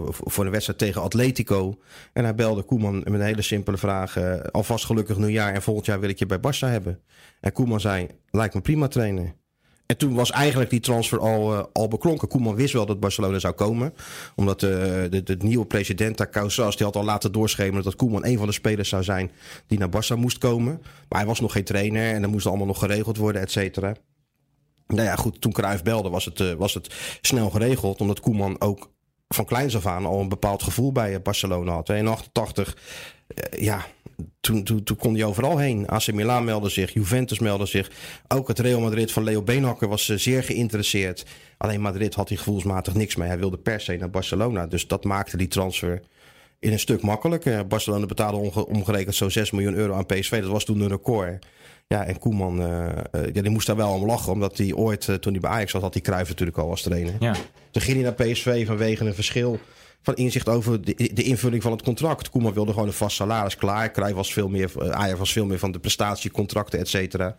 voor 0.10 0.46
een 0.46 0.52
wedstrijd 0.52 0.80
tegen 0.80 1.02
Atletico. 1.02 1.80
En 2.14 2.24
hij 2.24 2.36
belde 2.36 2.64
Koeman 2.64 2.98
met 2.98 3.14
een 3.14 3.22
hele 3.22 3.42
simpele 3.42 3.78
vraag. 3.78 4.18
alvast 4.52 4.86
gelukkig 4.86 5.18
nieuwjaar 5.18 5.54
en 5.54 5.62
volgend 5.62 5.86
jaar 5.86 6.00
wil 6.00 6.10
ik 6.10 6.20
je 6.20 6.26
bij 6.26 6.38
Barça 6.38 6.68
hebben. 6.68 7.00
En 7.40 7.52
Koeman 7.52 7.80
zei, 7.80 8.08
lijkt 8.30 8.54
me 8.54 8.62
prima 8.62 8.88
trainer. 8.88 9.39
En 9.90 9.98
toen 9.98 10.14
was 10.14 10.32
eigenlijk 10.32 10.70
die 10.70 10.80
transfer 10.80 11.20
al, 11.20 11.54
uh, 11.54 11.64
al 11.74 11.88
beklonken. 11.88 12.28
Koeman 12.28 12.56
wist 12.56 12.74
wel 12.74 12.86
dat 12.86 13.00
Barcelona 13.00 13.40
zou 13.40 13.54
komen. 13.54 13.94
Omdat 14.36 14.62
uh, 14.62 14.70
de, 15.10 15.38
nieuwe 15.40 15.66
president, 15.66 16.18
daar 16.18 16.30
Causas, 16.30 16.76
die 16.78 16.86
had 16.86 16.96
al 16.96 17.04
laten 17.04 17.32
doorschemeren 17.32 17.84
dat 17.84 17.96
Koeman 17.96 18.26
een 18.26 18.38
van 18.38 18.48
de 18.48 18.54
spelers 18.54 18.90
zou 18.90 19.04
zijn 19.04 19.32
die 19.68 19.80
naar 19.80 19.90
Barça 19.90 20.18
moest 20.18 20.38
komen. 20.38 20.82
Maar 20.82 21.20
hij 21.20 21.28
was 21.28 21.40
nog 21.40 21.52
geen 21.52 21.64
trainer 21.64 22.14
en 22.14 22.22
dat 22.22 22.32
moest 22.32 22.46
allemaal 22.46 22.66
nog 22.66 22.80
geregeld 22.80 23.18
worden, 23.18 23.42
et 23.42 23.52
cetera. 23.52 23.96
Nou 24.88 25.04
ja, 25.04 25.16
goed, 25.16 25.42
toen 25.42 25.52
Cruijff 25.52 25.84
belde 25.84 26.10
was 26.10 26.26
het, 26.26 26.56
was 26.58 26.74
het 26.74 26.94
snel 27.22 27.50
geregeld. 27.50 28.02
Omdat 28.02 28.20
Koeman 28.20 28.62
ook 28.62 28.92
van 29.36 29.46
kleins 29.46 29.76
af 29.76 29.86
aan 29.86 30.06
al 30.06 30.20
een 30.20 30.30
bepaald 30.30 30.64
gevoel 30.64 30.92
bij 30.92 31.22
Barcelona 31.22 31.72
had. 31.72 31.90
In 31.90 32.08
88, 32.08 32.78
ja, 33.52 33.86
toen, 34.42 34.64
toen, 34.64 34.98
kon 34.98 35.14
hij 35.14 35.24
overal 35.24 35.58
heen. 35.58 35.88
AC 35.88 36.12
Milan 36.12 36.44
meldde 36.44 36.70
zich, 36.70 36.94
Juventus 36.94 37.40
meldde 37.40 37.66
zich. 37.66 37.92
Ook 38.28 38.48
het 38.48 38.60
Real 38.60 38.80
Madrid 38.80 39.12
van 39.12 39.24
Leo 39.24 39.42
Beenhakker 39.42 39.88
was 39.88 40.08
uh, 40.08 40.18
zeer 40.18 40.44
geïnteresseerd. 40.44 41.26
Alleen 41.58 41.82
Madrid 41.82 42.14
had 42.14 42.30
hij 42.30 42.38
gevoelsmatig 42.38 42.94
niks 42.94 43.16
mee. 43.16 43.28
Hij 43.28 43.40
wilde 43.40 43.58
per 43.58 43.82
se 43.82 43.96
naar 43.96 44.10
Barcelona. 44.10 44.68
Dus 44.68 44.88
dat 44.88 45.04
maakte 45.04 45.38
die 45.38 45.48
transfer 45.48 46.02
in 46.60 46.72
een 46.72 46.80
stuk 46.80 47.02
makkelijker. 47.02 47.68
Barcelona 47.68 48.06
betaalde 48.06 48.66
omgerekend 48.66 49.16
zo'n 49.16 49.32
6 49.32 49.52
miljoen 49.52 49.76
euro 49.76 49.94
aan 49.94 50.06
PSV. 50.06 50.42
Dat 50.42 50.52
was 50.52 50.66
toen 50.66 50.80
een 50.80 50.88
record. 50.88 51.46
Ja, 51.94 52.06
en 52.06 52.20
Koeman, 52.20 52.62
uh, 52.62 52.68
uh, 53.12 53.34
ja, 53.34 53.42
die 53.42 53.50
moest 53.50 53.68
daar 53.68 53.76
wel 53.76 53.94
om 53.94 54.06
lachen. 54.06 54.32
Omdat 54.32 54.58
hij 54.58 54.74
ooit, 54.74 55.22
toen 55.22 55.32
hij 55.32 55.42
bij 55.42 55.50
Ajax 55.50 55.72
zat, 55.72 55.82
had 55.82 55.94
hij 55.94 56.02
Cruijff 56.02 56.30
natuurlijk 56.30 56.58
al 56.58 56.70
als 56.70 56.82
trainer. 56.82 57.14
Ja. 57.20 57.34
Toen 57.72 57.82
ging 57.82 58.02
hij 58.02 58.04
naar 58.04 58.28
PSV 58.28 58.66
vanwege 58.68 59.06
een 59.06 59.14
verschil 59.14 59.60
van 60.02 60.16
inzicht 60.16 60.50
over 60.50 60.86
de, 60.86 61.10
de, 61.14 61.24
invulling 61.24 61.62
van 61.62 61.72
het 61.72 61.82
contract. 61.82 62.30
Koeman 62.30 62.54
wilde 62.54 62.72
gewoon 62.72 62.88
een 62.88 62.94
vast 62.94 63.16
salaris 63.16 63.56
klaar. 63.56 63.92
Cruijff 63.92 64.16
was 64.16 64.34
veel 64.34 64.50
meer, 64.50 64.94
Ajax 64.94 65.20
was 65.20 65.32
veel 65.32 65.46
meer 65.46 65.60
van 65.60 65.72
de 65.72 65.80
prestatiecontracten, 65.80 66.80
et 66.80 66.88
cetera. 66.88 67.38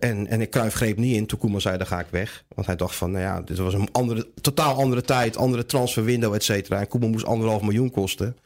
En, 0.00 0.26
en 0.26 0.48
Cruijff 0.48 0.74
greep 0.74 0.96
niet 0.96 1.16
in 1.16 1.26
toen 1.26 1.38
Koeman 1.38 1.60
zei, 1.60 1.78
dan 1.78 1.86
ga 1.86 2.00
ik 2.00 2.06
weg. 2.10 2.44
Want 2.54 2.66
hij 2.66 2.76
dacht 2.76 2.94
van, 2.94 3.10
nou 3.10 3.24
ja, 3.24 3.40
dit 3.40 3.58
was 3.58 3.74
een 3.74 3.88
andere, 3.92 4.28
totaal 4.40 4.74
andere 4.74 5.02
tijd, 5.02 5.36
andere 5.36 5.66
transferwindow, 5.66 6.34
et 6.34 6.44
cetera. 6.44 6.80
En 6.80 6.88
Koeman 6.88 7.10
moest 7.10 7.24
anderhalf 7.24 7.62
miljoen 7.62 7.90
kosten. 7.90 8.36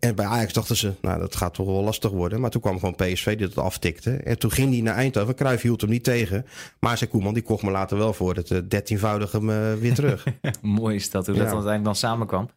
En 0.00 0.14
bij 0.14 0.26
Ajax 0.26 0.52
dachten 0.52 0.76
ze, 0.76 0.92
nou 1.00 1.20
dat 1.20 1.36
gaat 1.36 1.54
toch 1.54 1.66
wel 1.66 1.82
lastig 1.82 2.10
worden. 2.10 2.40
Maar 2.40 2.50
toen 2.50 2.60
kwam 2.60 2.78
gewoon 2.78 2.94
PSV 2.94 3.36
die 3.36 3.48
dat 3.48 3.64
aftikte. 3.64 4.10
En 4.10 4.38
toen 4.38 4.50
ging 4.50 4.72
hij 4.72 4.80
naar 4.80 4.94
Eindhoven. 4.94 5.34
Cruijff 5.34 5.62
hield 5.62 5.80
hem 5.80 5.90
niet 5.90 6.04
tegen. 6.04 6.46
Maar 6.80 6.98
zei 6.98 7.10
Koeman, 7.10 7.34
die 7.34 7.42
kocht 7.42 7.62
me 7.62 7.70
later 7.70 7.98
wel 7.98 8.12
voor 8.12 8.34
het 8.34 8.50
uh, 8.50 8.58
dertienvoudige 8.68 9.40
uh, 9.40 9.74
weer 9.74 9.94
terug. 9.94 10.24
Mooi 10.62 10.96
is 10.96 11.10
dat, 11.10 11.26
hoe 11.26 11.34
dat 11.34 11.44
dan 11.44 11.54
uiteindelijk 11.54 11.84
dan 11.84 12.10
samenkwam. 12.10 12.48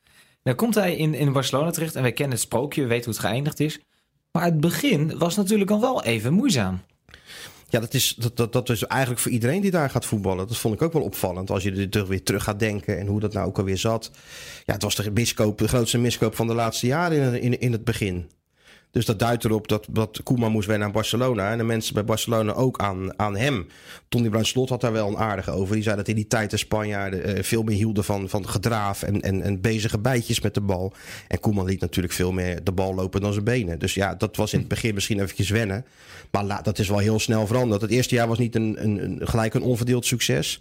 Dan 0.43 0.55
komt 0.55 0.75
hij 0.75 0.95
in, 0.95 1.13
in 1.13 1.31
Barcelona 1.31 1.71
terecht 1.71 1.95
en 1.95 2.01
wij 2.01 2.11
kennen 2.11 2.35
het 2.35 2.45
sprookje, 2.45 2.81
we 2.81 2.87
weten 2.87 3.05
hoe 3.05 3.13
het 3.13 3.25
geëindigd 3.25 3.59
is. 3.59 3.79
Maar 4.31 4.43
het 4.43 4.59
begin 4.59 5.17
was 5.17 5.35
natuurlijk 5.35 5.71
al 5.71 5.81
wel 5.81 6.03
even 6.03 6.33
moeizaam. 6.33 6.81
Ja, 7.71 7.79
dat 7.79 7.93
is, 7.93 8.15
dat, 8.17 8.37
dat, 8.37 8.53
dat 8.53 8.69
is 8.69 8.83
eigenlijk 8.83 9.21
voor 9.21 9.31
iedereen 9.31 9.61
die 9.61 9.71
daar 9.71 9.89
gaat 9.89 10.05
voetballen. 10.05 10.47
Dat 10.47 10.57
vond 10.57 10.73
ik 10.73 10.81
ook 10.81 10.93
wel 10.93 11.01
opvallend. 11.01 11.49
Als 11.49 11.63
je 11.63 11.87
er 11.89 12.07
weer 12.07 12.23
terug 12.23 12.43
gaat 12.43 12.59
denken 12.59 12.99
en 12.99 13.07
hoe 13.07 13.19
dat 13.19 13.33
nou 13.33 13.47
ook 13.47 13.57
alweer 13.57 13.77
zat. 13.77 14.11
Ja, 14.65 14.73
het 14.73 14.81
was 14.81 14.95
de, 14.95 15.11
miskoop, 15.11 15.57
de 15.57 15.67
grootste 15.67 15.97
miskoop 15.97 16.35
van 16.35 16.47
de 16.47 16.53
laatste 16.53 16.87
jaren 16.87 17.33
in, 17.33 17.41
in, 17.41 17.59
in 17.59 17.71
het 17.71 17.83
begin. 17.83 18.29
Dus 18.91 19.05
dat 19.05 19.19
duidt 19.19 19.43
erop 19.43 19.67
dat, 19.67 19.87
dat 19.89 20.23
Koeman 20.23 20.51
moest 20.51 20.67
wennen 20.67 20.87
aan 20.87 20.93
Barcelona. 20.93 21.51
En 21.51 21.57
de 21.57 21.63
mensen 21.63 21.93
bij 21.93 22.05
Barcelona 22.05 22.53
ook 22.53 22.79
aan, 22.79 23.19
aan 23.19 23.37
hem. 23.37 23.67
Tony 24.09 24.29
Bruin 24.29 24.45
Slot 24.45 24.69
had 24.69 24.81
daar 24.81 24.91
wel 24.91 25.07
een 25.07 25.17
aardige 25.17 25.51
over. 25.51 25.73
Die 25.73 25.83
zei 25.83 25.95
dat 25.95 26.07
in 26.07 26.15
die 26.15 26.27
tijd 26.27 26.49
de 26.49 26.57
Spanjaarden 26.57 27.37
uh, 27.37 27.43
veel 27.43 27.63
meer 27.63 27.75
hielden 27.75 28.03
van, 28.03 28.29
van 28.29 28.49
gedraaf 28.49 29.03
en, 29.03 29.21
en, 29.21 29.41
en 29.41 29.61
bezige 29.61 29.99
bijtjes 29.99 30.41
met 30.41 30.53
de 30.53 30.61
bal. 30.61 30.93
En 31.27 31.39
Koeman 31.39 31.65
liet 31.65 31.81
natuurlijk 31.81 32.13
veel 32.13 32.31
meer 32.31 32.63
de 32.63 32.71
bal 32.71 32.95
lopen 32.95 33.21
dan 33.21 33.33
zijn 33.33 33.45
benen. 33.45 33.79
Dus 33.79 33.93
ja, 33.93 34.15
dat 34.15 34.35
was 34.35 34.53
in 34.53 34.59
het 34.59 34.67
begin 34.67 34.93
misschien 34.93 35.19
eventjes 35.19 35.49
wennen. 35.49 35.85
Maar 36.31 36.63
dat 36.63 36.79
is 36.79 36.89
wel 36.89 36.97
heel 36.97 37.19
snel 37.19 37.47
veranderd. 37.47 37.81
Het 37.81 37.91
eerste 37.91 38.15
jaar 38.15 38.27
was 38.27 38.37
niet 38.37 38.55
een, 38.55 38.83
een, 38.83 39.03
een 39.03 39.27
gelijk 39.27 39.53
een 39.53 39.61
onverdeeld 39.61 40.05
succes. 40.05 40.59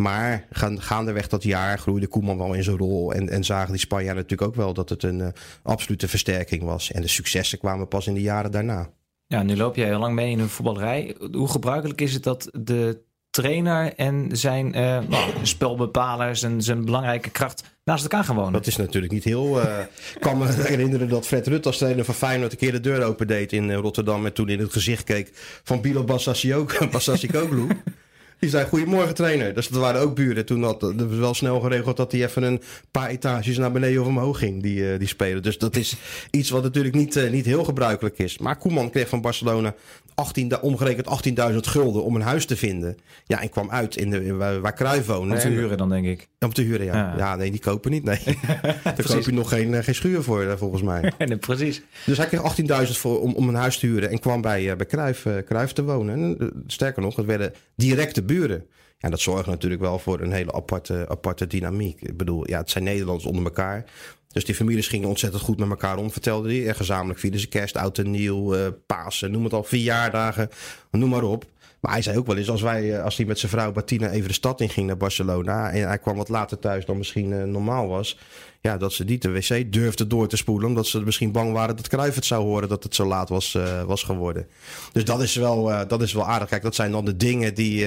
Maar 0.00 0.46
gaan, 0.50 0.82
gaandeweg 0.82 1.28
dat 1.28 1.42
jaar 1.42 1.78
groeide 1.78 2.06
Koeman 2.06 2.38
wel 2.38 2.54
in 2.54 2.62
zijn 2.62 2.76
rol. 2.76 3.12
En, 3.12 3.28
en 3.28 3.44
zagen 3.44 3.70
die 3.70 3.80
Spanjaarden 3.80 4.22
natuurlijk 4.22 4.50
ook 4.50 4.56
wel 4.56 4.74
dat 4.74 4.88
het 4.88 5.02
een 5.02 5.18
uh, 5.18 5.28
absolute 5.62 6.08
versterking 6.08 6.62
was. 6.62 6.92
En 6.92 7.02
de 7.02 7.08
successen 7.08 7.58
kwamen 7.58 7.88
pas 7.88 8.06
in 8.06 8.14
de 8.14 8.20
jaren 8.20 8.50
daarna. 8.50 8.90
Ja, 9.26 9.42
nu 9.42 9.56
loop 9.56 9.76
jij 9.76 9.86
heel 9.86 9.98
lang 9.98 10.14
mee 10.14 10.30
in 10.30 10.38
een 10.38 10.48
voetballerij. 10.48 11.16
Hoe 11.32 11.48
gebruikelijk 11.48 12.00
is 12.00 12.12
het 12.14 12.22
dat 12.22 12.50
de 12.52 13.02
trainer 13.30 13.94
en 13.94 14.28
zijn 14.32 14.66
uh, 14.66 14.98
nou, 15.08 15.30
spelbepalers 15.42 16.42
en 16.42 16.62
zijn 16.62 16.84
belangrijke 16.84 17.30
kracht 17.30 17.64
naast 17.84 18.02
elkaar 18.02 18.24
gaan 18.24 18.36
wonen? 18.36 18.52
Dat 18.52 18.66
is 18.66 18.76
natuurlijk 18.76 19.12
niet 19.12 19.24
heel... 19.24 19.60
Uh, 19.64 19.78
ik 20.14 20.20
kan 20.20 20.38
me 20.38 20.46
herinneren 20.46 21.08
dat 21.08 21.26
Fred 21.26 21.46
Rutte 21.46 21.68
als 21.68 21.78
trainer 21.78 22.04
van 22.04 22.14
Feyenoord 22.14 22.52
een 22.52 22.58
keer 22.58 22.72
de 22.72 22.80
deur 22.80 23.02
opendeed 23.02 23.52
in 23.52 23.72
Rotterdam. 23.72 24.26
En 24.26 24.32
toen 24.32 24.48
in 24.48 24.58
het 24.58 24.72
gezicht 24.72 25.04
keek 25.04 25.30
van 25.62 25.80
Bilo 25.80 26.04
Bassassikoglu. 26.04 27.66
Die 28.40 28.50
zei, 28.50 28.66
goedemorgen 28.66 29.14
trainer. 29.14 29.54
Dus 29.54 29.68
dat 29.68 29.80
waren 29.80 30.00
ook 30.00 30.14
buren. 30.14 30.46
Toen 30.46 30.62
had 30.62 30.80
het 30.80 31.16
wel 31.16 31.34
snel 31.34 31.60
geregeld 31.60 31.96
dat 31.96 32.12
hij 32.12 32.24
even 32.24 32.42
een 32.42 32.62
paar 32.90 33.08
etages 33.08 33.58
naar 33.58 33.72
beneden 33.72 34.00
of 34.00 34.06
omhoog 34.06 34.38
ging, 34.38 34.62
die, 34.62 34.92
uh, 34.92 34.98
die 34.98 35.08
speler. 35.08 35.42
Dus 35.42 35.58
dat 35.58 35.76
is 35.76 35.96
iets 36.30 36.50
wat 36.50 36.62
natuurlijk 36.62 36.94
niet, 36.94 37.16
uh, 37.16 37.30
niet 37.30 37.44
heel 37.44 37.64
gebruikelijk 37.64 38.18
is. 38.18 38.38
Maar 38.38 38.56
Koeman 38.56 38.90
kreeg 38.90 39.08
van 39.08 39.20
Barcelona 39.20 39.74
18, 40.14 40.60
omgerekend 40.60 41.06
18.000 41.52 41.56
gulden 41.56 42.04
om 42.04 42.14
een 42.14 42.22
huis 42.22 42.46
te 42.46 42.56
vinden. 42.56 42.96
Ja, 43.24 43.40
en 43.42 43.48
kwam 43.48 43.70
uit 43.70 43.96
in 43.96 44.10
de, 44.10 44.34
waar, 44.34 44.74
Cruijff 44.74 45.06
woonde. 45.06 45.34
Om 45.34 45.40
te 45.40 45.48
huren 45.48 45.78
dan, 45.78 45.88
denk 45.88 46.06
ik. 46.06 46.28
Om 46.38 46.52
te 46.52 46.62
huren, 46.62 46.86
ja. 46.86 46.94
Ja, 46.94 47.14
ja 47.16 47.36
nee, 47.36 47.50
die 47.50 47.60
kopen 47.60 47.90
niet. 47.90 48.04
Nee. 48.04 48.18
Daar 48.84 49.06
koop 49.06 49.24
je 49.24 49.32
nog 49.32 49.48
geen, 49.48 49.74
eh, 49.74 49.84
geen 49.84 49.94
schuur 49.94 50.22
voor, 50.22 50.58
volgens 50.58 50.82
mij. 50.82 51.12
nee, 51.18 51.36
precies. 51.36 51.82
Dus 52.06 52.16
hij 52.16 52.26
kreeg 52.26 52.86
18.000 52.86 52.98
voor 52.98 53.20
om, 53.20 53.34
om 53.34 53.48
een 53.48 53.54
huis 53.54 53.78
te 53.78 53.86
huren 53.86 54.10
en 54.10 54.18
kwam 54.18 54.40
bij, 54.40 54.76
bij 54.76 54.86
Cruijff, 54.86 55.26
Cruijff 55.46 55.72
te 55.72 55.82
wonen. 55.82 56.14
En, 56.14 56.62
sterker 56.66 57.02
nog, 57.02 57.16
het 57.16 57.26
werden 57.26 57.52
directe 57.74 58.22
byri. 58.30 58.62
Ja, 59.00 59.10
dat 59.10 59.20
zorgt 59.20 59.46
natuurlijk 59.46 59.80
wel 59.80 59.98
voor 59.98 60.20
een 60.20 60.32
hele 60.32 60.52
aparte, 60.52 61.06
aparte 61.08 61.46
dynamiek. 61.46 62.00
Ik 62.00 62.16
bedoel, 62.16 62.48
ja, 62.48 62.58
het 62.58 62.70
zijn 62.70 62.84
Nederlanders 62.84 63.26
onder 63.26 63.44
elkaar. 63.44 63.84
Dus 64.32 64.44
die 64.44 64.54
families 64.54 64.88
gingen 64.88 65.08
ontzettend 65.08 65.42
goed 65.42 65.58
met 65.58 65.68
elkaar 65.68 65.96
om, 65.96 66.10
vertelde 66.10 66.48
hij. 66.48 66.68
En 66.68 66.74
gezamenlijk 66.74 67.18
vierden 67.18 67.40
ze 67.40 67.48
kerst, 67.48 67.76
oud 67.76 67.98
en 67.98 68.10
nieuw, 68.10 68.56
uh, 68.56 68.66
Pasen, 68.86 69.30
noem 69.30 69.44
het 69.44 69.52
al, 69.52 69.64
verjaardagen, 69.64 70.48
noem 70.90 71.08
maar 71.08 71.22
op. 71.22 71.44
Maar 71.80 71.92
hij 71.92 72.02
zei 72.02 72.18
ook 72.18 72.26
wel 72.26 72.36
eens, 72.36 72.50
als, 72.50 72.60
wij, 72.60 72.96
eh, 72.96 73.04
als 73.04 73.16
hij 73.16 73.26
met 73.26 73.38
zijn 73.38 73.50
vrouw 73.50 73.72
Bettina 73.72 74.10
even 74.10 74.28
de 74.28 74.34
stad 74.34 74.60
in 74.60 74.68
ging 74.68 74.86
naar 74.86 74.96
Barcelona... 74.96 75.70
en 75.70 75.88
hij 75.88 75.98
kwam 75.98 76.16
wat 76.16 76.28
later 76.28 76.58
thuis 76.58 76.84
dan 76.84 76.98
misschien 76.98 77.30
uh, 77.30 77.42
normaal 77.42 77.88
was... 77.88 78.18
ja, 78.60 78.76
dat 78.76 78.92
ze 78.92 79.04
niet 79.04 79.22
de 79.22 79.30
wc 79.30 79.72
durfden 79.72 80.08
door 80.08 80.28
te 80.28 80.36
spoelen... 80.36 80.68
omdat 80.68 80.86
ze 80.86 81.00
misschien 81.00 81.32
bang 81.32 81.52
waren 81.52 81.76
dat 81.76 81.88
Cruijff 81.88 82.14
het 82.14 82.24
zou 82.24 82.44
horen... 82.44 82.68
dat 82.68 82.82
het 82.82 82.94
zo 82.94 83.06
laat 83.06 83.28
was, 83.28 83.58
was 83.86 84.02
geworden. 84.02 84.46
Dus 84.92 85.04
dat 85.04 85.22
is, 85.22 85.34
wel, 85.34 85.86
dat 85.86 86.02
is 86.02 86.12
wel 86.12 86.26
aardig. 86.26 86.48
Kijk, 86.48 86.62
dat 86.62 86.74
zijn 86.74 86.92
dan 86.92 87.04
de 87.04 87.16
dingen 87.16 87.54
die... 87.54 87.86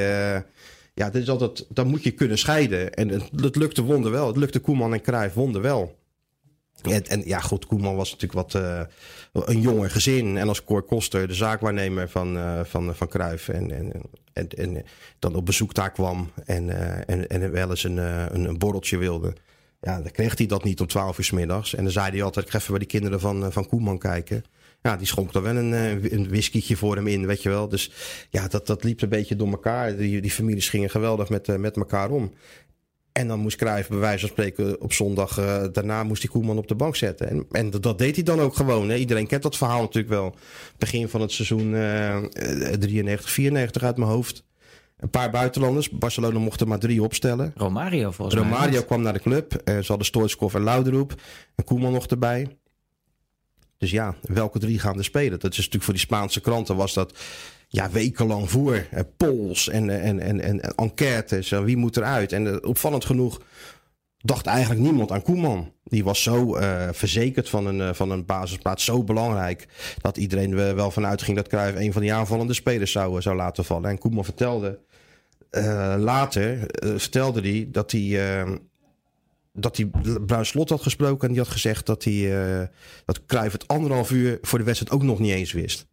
ja, 0.93 1.09
dit 1.09 1.21
is 1.21 1.29
altijd, 1.29 1.65
dan 1.69 1.88
moet 1.88 2.03
je 2.03 2.12
kunnen 2.12 2.38
scheiden. 2.38 2.93
En 2.93 3.09
het, 3.09 3.29
het 3.35 3.55
lukte 3.55 3.81
Wonder 3.81 4.12
wel. 4.12 4.27
Het 4.27 4.38
lukte 4.38 4.59
Koeman 4.59 4.93
en 4.93 5.01
Cruijff 5.01 5.35
Wonder 5.35 5.62
wel. 5.62 6.01
En, 6.81 7.05
en, 7.05 7.21
ja, 7.25 7.39
goed, 7.39 7.65
Koeman 7.65 7.95
was 7.95 8.12
natuurlijk 8.12 8.51
wat 8.51 8.62
uh, 8.62 8.81
een 9.31 9.62
jonger 9.62 9.89
gezin. 9.89 10.38
En 10.38 10.47
als 10.47 10.63
Cor 10.63 10.83
Koster, 10.83 11.27
de 11.27 11.33
zaakwaarnemer 11.33 12.09
van, 12.09 12.38
uh, 12.38 12.59
van, 12.63 12.95
van 12.95 13.07
Cruijff. 13.07 13.50
En, 13.50 13.71
en, 14.33 14.50
en, 14.50 14.85
dan 15.19 15.35
op 15.35 15.45
bezoek 15.45 15.73
daar 15.73 15.91
kwam 15.91 16.31
en, 16.45 16.67
uh, 16.67 17.09
en, 17.09 17.27
en 17.27 17.51
wel 17.51 17.69
eens 17.69 17.83
een, 17.83 17.97
een, 17.97 18.45
een, 18.45 18.57
borreltje 18.57 18.97
wilde. 18.97 19.33
Ja, 19.81 20.01
dan 20.01 20.12
kreeg 20.12 20.38
hij 20.38 20.47
dat 20.47 20.63
niet 20.63 20.79
om 20.79 20.88
twaalf 20.88 21.17
uur 21.17 21.25
s 21.25 21.31
middags. 21.31 21.75
En 21.75 21.83
dan 21.83 21.91
zei 21.91 22.12
hij 22.12 22.23
altijd, 22.23 22.45
ik 22.45 22.51
ga 22.51 22.57
even 22.57 22.69
bij 22.69 22.79
die 22.79 22.88
kinderen 22.88 23.19
van, 23.19 23.51
van 23.51 23.67
Koeman 23.67 23.97
kijken. 23.97 24.43
Ja, 24.83 24.97
die 24.97 25.07
schonk 25.07 25.33
er 25.33 25.41
wel 25.41 25.55
een, 25.55 25.71
een 26.13 26.29
whiskytje 26.29 26.75
voor 26.75 26.95
hem 26.95 27.07
in, 27.07 27.25
weet 27.25 27.43
je 27.43 27.49
wel. 27.49 27.69
Dus 27.69 27.91
ja, 28.29 28.47
dat, 28.47 28.67
dat 28.67 28.83
liep 28.83 29.01
een 29.01 29.09
beetje 29.09 29.35
door 29.35 29.49
elkaar. 29.49 29.95
Die, 29.95 30.21
die 30.21 30.31
families 30.31 30.69
gingen 30.69 30.89
geweldig 30.89 31.29
met, 31.29 31.57
met 31.57 31.77
elkaar 31.77 32.09
om. 32.09 32.31
En 33.13 33.27
dan 33.27 33.39
moest 33.39 33.57
Cruijff 33.57 33.89
bij 33.89 33.97
wijze 33.97 34.19
van 34.19 34.29
spreken 34.29 34.81
op 34.81 34.93
zondag 34.93 35.39
uh, 35.39 35.63
daarna 35.71 36.03
moest 36.03 36.21
hij 36.21 36.31
Koeman 36.31 36.57
op 36.57 36.67
de 36.67 36.75
bank 36.75 36.95
zetten. 36.95 37.29
En, 37.29 37.45
en 37.51 37.69
dat, 37.69 37.97
deed 37.97 38.15
hij 38.15 38.23
dan 38.23 38.39
ook 38.39 38.55
gewoon. 38.55 38.89
Hè. 38.89 38.95
Iedereen 38.95 39.27
kent 39.27 39.43
dat 39.43 39.57
verhaal 39.57 39.81
natuurlijk 39.81 40.13
wel. 40.13 40.35
Begin 40.77 41.09
van 41.09 41.21
het 41.21 41.31
seizoen 41.31 41.73
uh, 41.73 42.17
93, 42.17 43.29
94 43.29 43.83
uit 43.83 43.97
mijn 43.97 44.09
hoofd. 44.09 44.43
Een 44.97 45.09
paar 45.09 45.29
buitenlanders. 45.29 45.89
Barcelona 45.89 46.39
mocht 46.39 46.61
er 46.61 46.67
maar 46.67 46.79
drie 46.79 47.03
opstellen. 47.03 47.51
Romario 47.55 48.11
volgens 48.11 48.37
Romario 48.37 48.57
mij. 48.57 48.65
Romario 48.65 48.85
kwam 48.85 49.01
naar 49.01 49.13
de 49.13 49.19
club. 49.19 49.61
Uh, 49.65 49.77
ze 49.77 49.87
hadden 49.87 50.05
Stoichkov 50.05 50.55
en 50.55 50.63
Lauderoep. 50.63 51.13
En 51.55 51.63
Koeman 51.63 51.91
nog 51.91 52.05
erbij. 52.07 52.47
Dus 53.83 53.91
ja, 53.91 54.15
welke 54.21 54.59
drie 54.59 54.79
gaan 54.79 54.97
er 54.97 55.03
spelen? 55.03 55.39
Dat 55.39 55.51
is 55.51 55.57
natuurlijk 55.57 55.83
voor 55.83 55.93
die 55.93 56.03
Spaanse 56.03 56.41
kranten 56.41 56.75
was 56.75 56.93
dat 56.93 57.19
ja, 57.67 57.89
wekenlang 57.89 58.49
voer. 58.49 58.87
Eh, 58.91 59.01
polls 59.17 59.69
en, 59.69 59.89
en, 59.89 60.19
en, 60.19 60.39
en, 60.39 60.61
en 60.61 60.75
enquêtes. 60.75 61.51
En 61.51 61.63
wie 61.63 61.77
moet 61.77 61.97
eruit? 61.97 62.31
En 62.31 62.45
uh, 62.45 62.55
opvallend 62.61 63.05
genoeg 63.05 63.41
dacht 64.17 64.45
eigenlijk 64.45 64.81
niemand 64.81 65.11
aan 65.11 65.21
Koeman. 65.21 65.71
Die 65.83 66.03
was 66.03 66.23
zo 66.23 66.57
verzekerd 66.91 67.49
van 67.49 67.65
een, 67.65 67.95
van 67.95 68.11
een 68.11 68.25
basisplaats, 68.25 68.85
zo 68.85 69.03
belangrijk... 69.03 69.67
dat 70.01 70.17
iedereen 70.17 70.57
er 70.57 70.75
wel 70.75 70.91
vanuit 70.91 71.21
ging 71.21 71.37
dat 71.37 71.47
Cruijff 71.47 71.77
een 71.77 71.93
van 71.93 72.01
die 72.01 72.13
aanvallende 72.13 72.53
spelers 72.53 72.91
zou, 72.91 73.21
zou 73.21 73.35
laten 73.35 73.65
vallen. 73.65 73.89
En 73.89 73.97
Koeman 73.97 74.23
vertelde 74.23 74.79
later, 75.97 76.57
vertelde 76.97 77.41
hij 77.41 77.67
dat 77.71 77.91
hij... 77.91 78.45
dat 79.53 79.77
hij 79.77 79.89
Bruin 80.25 80.45
Slot 80.45 80.69
had 80.69 80.81
gesproken 80.81 81.27
en 81.27 81.33
die 81.33 81.43
had 81.43 81.51
gezegd 81.51 81.86
dat, 81.86 82.03
hij, 82.03 82.69
dat 83.05 83.25
Cruijff 83.25 83.53
het 83.53 83.67
anderhalf 83.67 84.12
uur 84.12 84.38
voor 84.41 84.60
de 84.60 84.65
wedstrijd 84.65 84.93
ook 84.93 85.03
nog 85.03 85.19
niet 85.19 85.31
eens 85.31 85.51
wist. 85.51 85.88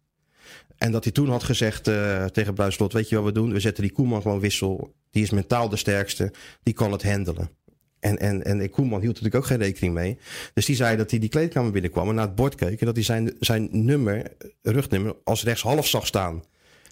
En 0.81 0.91
dat 0.91 1.03
hij 1.03 1.13
toen 1.13 1.29
had 1.29 1.43
gezegd 1.43 1.87
uh, 1.87 2.25
tegen 2.25 2.53
Bruinslot, 2.53 2.93
weet 2.93 3.09
je 3.09 3.15
wat 3.15 3.25
we 3.25 3.31
doen? 3.31 3.53
We 3.53 3.59
zetten 3.59 3.83
die 3.83 3.91
Koeman 3.91 4.21
gewoon 4.21 4.39
wissel. 4.39 4.93
Die 5.09 5.23
is 5.23 5.29
mentaal 5.29 5.69
de 5.69 5.75
sterkste. 5.75 6.33
Die 6.63 6.73
kan 6.73 6.91
het 6.91 7.03
handelen. 7.03 7.49
En, 7.99 8.17
en, 8.19 8.43
en 8.43 8.69
Koeman 8.69 9.01
hield 9.01 9.13
natuurlijk 9.13 9.43
ook 9.43 9.45
geen 9.45 9.57
rekening 9.57 9.93
mee. 9.93 10.17
Dus 10.53 10.65
die 10.65 10.75
zei 10.75 10.97
dat 10.97 11.11
hij 11.11 11.19
die 11.19 11.29
kleedkamer 11.29 11.71
binnenkwam 11.71 12.09
en 12.09 12.15
naar 12.15 12.25
het 12.25 12.35
bord 12.35 12.55
keek. 12.55 12.79
En 12.79 12.85
dat 12.85 12.95
hij 12.95 13.03
zijn, 13.03 13.35
zijn 13.39 13.69
nummer, 13.71 14.31
rugnummer, 14.61 15.15
als 15.23 15.43
rechtshalf 15.43 15.87
zag 15.87 16.07
staan. 16.07 16.43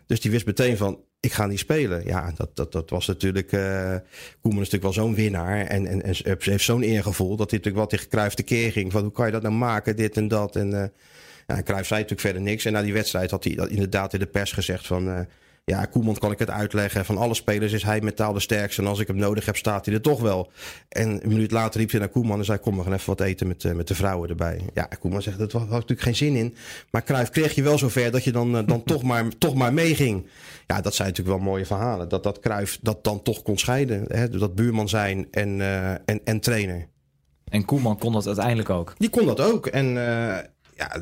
Dus 0.06 0.22
die 0.22 0.32
wist 0.32 0.46
meteen 0.46 0.78
van, 0.78 1.00
ik 1.20 1.32
ga 1.34 1.46
niet 1.46 1.60
spelen. 1.60 2.06
Ja, 2.06 2.32
dat, 2.36 2.56
dat, 2.56 2.72
dat 2.72 2.90
was 2.90 3.08
natuurlijk... 3.08 3.52
Uh, 3.52 3.96
Koeman 4.42 4.62
is 4.62 4.70
natuurlijk 4.70 4.84
wel 4.84 5.06
zo'n 5.06 5.16
winnaar. 5.16 5.66
En, 5.66 5.88
en, 5.88 6.04
en 6.04 6.16
heeft 6.40 6.64
zo'n 6.64 6.82
eergevoel 6.82 7.36
dat 7.36 7.50
hij 7.50 7.60
natuurlijk 7.60 7.76
wel 7.76 7.88
tegen 7.88 8.10
Cruijff 8.10 8.36
keer 8.44 8.72
ging. 8.72 8.92
Van 8.92 9.02
hoe 9.02 9.12
kan 9.12 9.26
je 9.26 9.32
dat 9.32 9.42
nou 9.42 9.54
maken, 9.54 9.96
dit 9.96 10.18
en 10.18 10.28
dat. 10.28 10.56
En... 10.56 10.72
Uh, 10.72 10.84
ja, 11.48 11.64
Cruijff 11.64 11.88
zei 11.88 12.02
natuurlijk 12.02 12.28
verder 12.28 12.42
niks. 12.42 12.66
En 12.66 12.74
na 12.74 12.82
die 12.82 12.94
wedstrijd 12.94 13.32
had 13.32 13.44
hij 13.44 13.54
inderdaad 13.54 14.14
in 14.14 14.20
de 14.20 14.26
pers 14.26 14.52
gezegd 14.52 14.88
van... 14.88 15.08
Uh, 15.08 15.20
ja, 15.70 15.86
Koeman 15.86 16.18
kan 16.18 16.32
ik 16.32 16.40
het 16.40 16.50
uitleggen. 16.50 17.06
Van 17.06 17.18
alle 17.18 17.34
spelers 17.34 17.74
is 17.74 17.84
hij 17.84 18.02
metaal 18.02 18.34
de 18.34 18.40
sterkste. 18.40 18.82
En 18.82 18.88
als 18.88 19.00
ik 19.00 19.08
hem 19.08 19.16
nodig 19.16 19.46
heb, 19.46 19.56
staat 19.56 19.86
hij 19.86 19.96
er 19.96 20.02
toch 20.02 20.22
wel. 20.22 20.52
En 20.90 21.10
een 21.10 21.30
minuut 21.30 21.52
later 21.52 21.80
riep 21.80 21.92
hij 21.92 22.00
naar 22.00 22.10
Koeman 22.10 22.40
en 22.40 22.46
zei... 22.46 22.58
kom, 22.58 22.78
we 22.78 22.84
gaan 22.84 22.94
even 22.94 23.08
wat 23.08 23.22
eten 23.22 23.48
met, 23.48 23.64
uh, 23.64 23.72
met 23.74 23.88
de 23.88 23.96
vrouwen 23.96 24.30
erbij. 24.30 24.62
Ja, 24.74 24.84
Koeman 24.84 25.22
zegt, 25.22 25.38
dat 25.38 25.52
had 25.52 25.70
natuurlijk 25.70 26.02
geen 26.02 26.16
zin 26.16 26.36
in. 26.36 26.56
Maar 26.92 27.04
Cruijff 27.04 27.30
kreeg 27.30 27.56
je 27.56 27.64
wel 27.64 27.78
zover 27.78 28.12
dat 28.12 28.24
je 28.24 28.32
dan, 28.32 28.56
uh, 28.56 28.68
dan 28.68 28.84
toch, 28.94 29.04
maar, 29.04 29.28
toch 29.38 29.56
maar 29.56 29.74
meeging. 29.74 30.28
Ja, 30.68 30.82
dat 30.82 30.96
zijn 30.96 31.08
natuurlijk 31.08 31.38
wel 31.38 31.46
mooie 31.46 31.66
verhalen. 31.66 32.10
Dat, 32.10 32.24
dat 32.24 32.40
Cruijff 32.40 32.80
dat 32.82 33.04
dan 33.04 33.22
toch 33.22 33.42
kon 33.42 33.58
scheiden. 33.58 34.06
Hè? 34.08 34.30
Dat 34.30 34.56
buurman 34.56 34.90
zijn 34.90 35.28
en, 35.32 35.62
en, 36.06 36.22
en 36.24 36.40
trainer. 36.40 36.88
En 37.50 37.66
Koeman 37.66 37.98
kon 37.98 38.14
dat 38.14 38.28
uiteindelijk 38.28 38.70
ook? 38.70 38.94
Die 38.98 39.10
kon 39.10 39.26
dat 39.26 39.40
ook. 39.40 39.68
En 39.68 39.88
ja, 40.76 41.02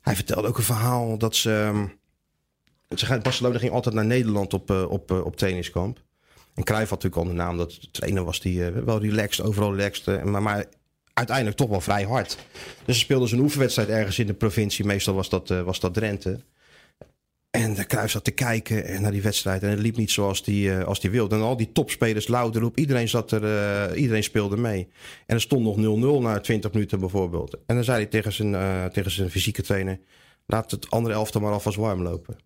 hij 0.00 0.14
vertelde 0.14 0.48
ook 0.48 0.58
een 0.58 0.64
verhaal 0.64 1.18
dat 1.18 1.36
ze. 1.36 1.50
Ehm, 1.50 1.84
ze 1.84 2.01
Barcelona 3.22 3.58
ging 3.58 3.72
altijd 3.72 3.94
naar 3.94 4.04
Nederland 4.04 4.54
op, 4.54 4.70
uh, 4.70 4.90
op, 4.90 5.10
uh, 5.10 5.24
op 5.24 5.36
tenniskamp. 5.36 6.00
En 6.54 6.64
Cruijff 6.64 6.90
had 6.90 7.02
natuurlijk 7.02 7.28
al 7.28 7.36
de 7.36 7.42
naam 7.42 7.56
dat 7.56 7.70
de 7.70 7.90
trainer 7.90 8.24
was 8.24 8.40
die 8.40 8.58
uh, 8.58 8.68
wel 8.84 9.00
relaxed, 9.00 9.44
overal 9.44 9.74
relaxed. 9.74 10.24
maar, 10.24 10.42
maar 10.42 10.64
uiteindelijk 11.12 11.56
toch 11.56 11.68
wel 11.68 11.80
vrij 11.80 12.04
hard. 12.04 12.38
Dus 12.84 12.96
ze 12.96 13.02
speelden 13.02 13.28
ze 13.28 13.34
een 13.34 13.42
oefenwedstrijd 13.42 13.88
ergens 13.88 14.18
in 14.18 14.26
de 14.26 14.34
provincie. 14.34 14.84
Meestal 14.84 15.14
was 15.14 15.28
dat, 15.28 15.48
was 15.48 15.80
dat 15.80 15.94
Drenthe. 15.94 16.40
En 17.50 17.74
de 17.74 17.86
Cruijff 17.86 18.12
zat 18.12 18.24
te 18.24 18.30
kijken 18.30 19.02
naar 19.02 19.10
die 19.10 19.22
wedstrijd. 19.22 19.62
En 19.62 19.70
het 19.70 19.78
liep 19.78 19.96
niet 19.96 20.10
zoals 20.10 20.42
die, 20.44 20.74
als 20.74 21.00
die 21.00 21.10
wilde. 21.10 21.34
En 21.34 21.42
al 21.42 21.56
die 21.56 21.72
topspelers, 21.72 22.28
Louderloop, 22.28 22.78
iedereen, 22.78 23.08
zat 23.08 23.30
er, 23.30 23.96
iedereen 23.96 24.22
speelde 24.22 24.56
mee. 24.56 24.88
En 25.26 25.34
er 25.34 25.40
stond 25.40 25.64
nog 25.64 26.20
0-0 26.20 26.22
na 26.22 26.40
20 26.40 26.72
minuten 26.72 27.00
bijvoorbeeld. 27.00 27.54
En 27.66 27.74
dan 27.74 27.84
zei 27.84 27.96
hij 27.96 28.06
tegen 28.06 28.32
zijn, 28.32 28.90
tegen 28.90 29.10
zijn 29.10 29.30
fysieke 29.30 29.62
trainer... 29.62 29.98
laat 30.46 30.70
het 30.70 30.90
andere 30.90 31.14
elftal 31.14 31.40
maar 31.40 31.52
alvast 31.52 31.76
warm 31.76 32.02
lopen. 32.02 32.36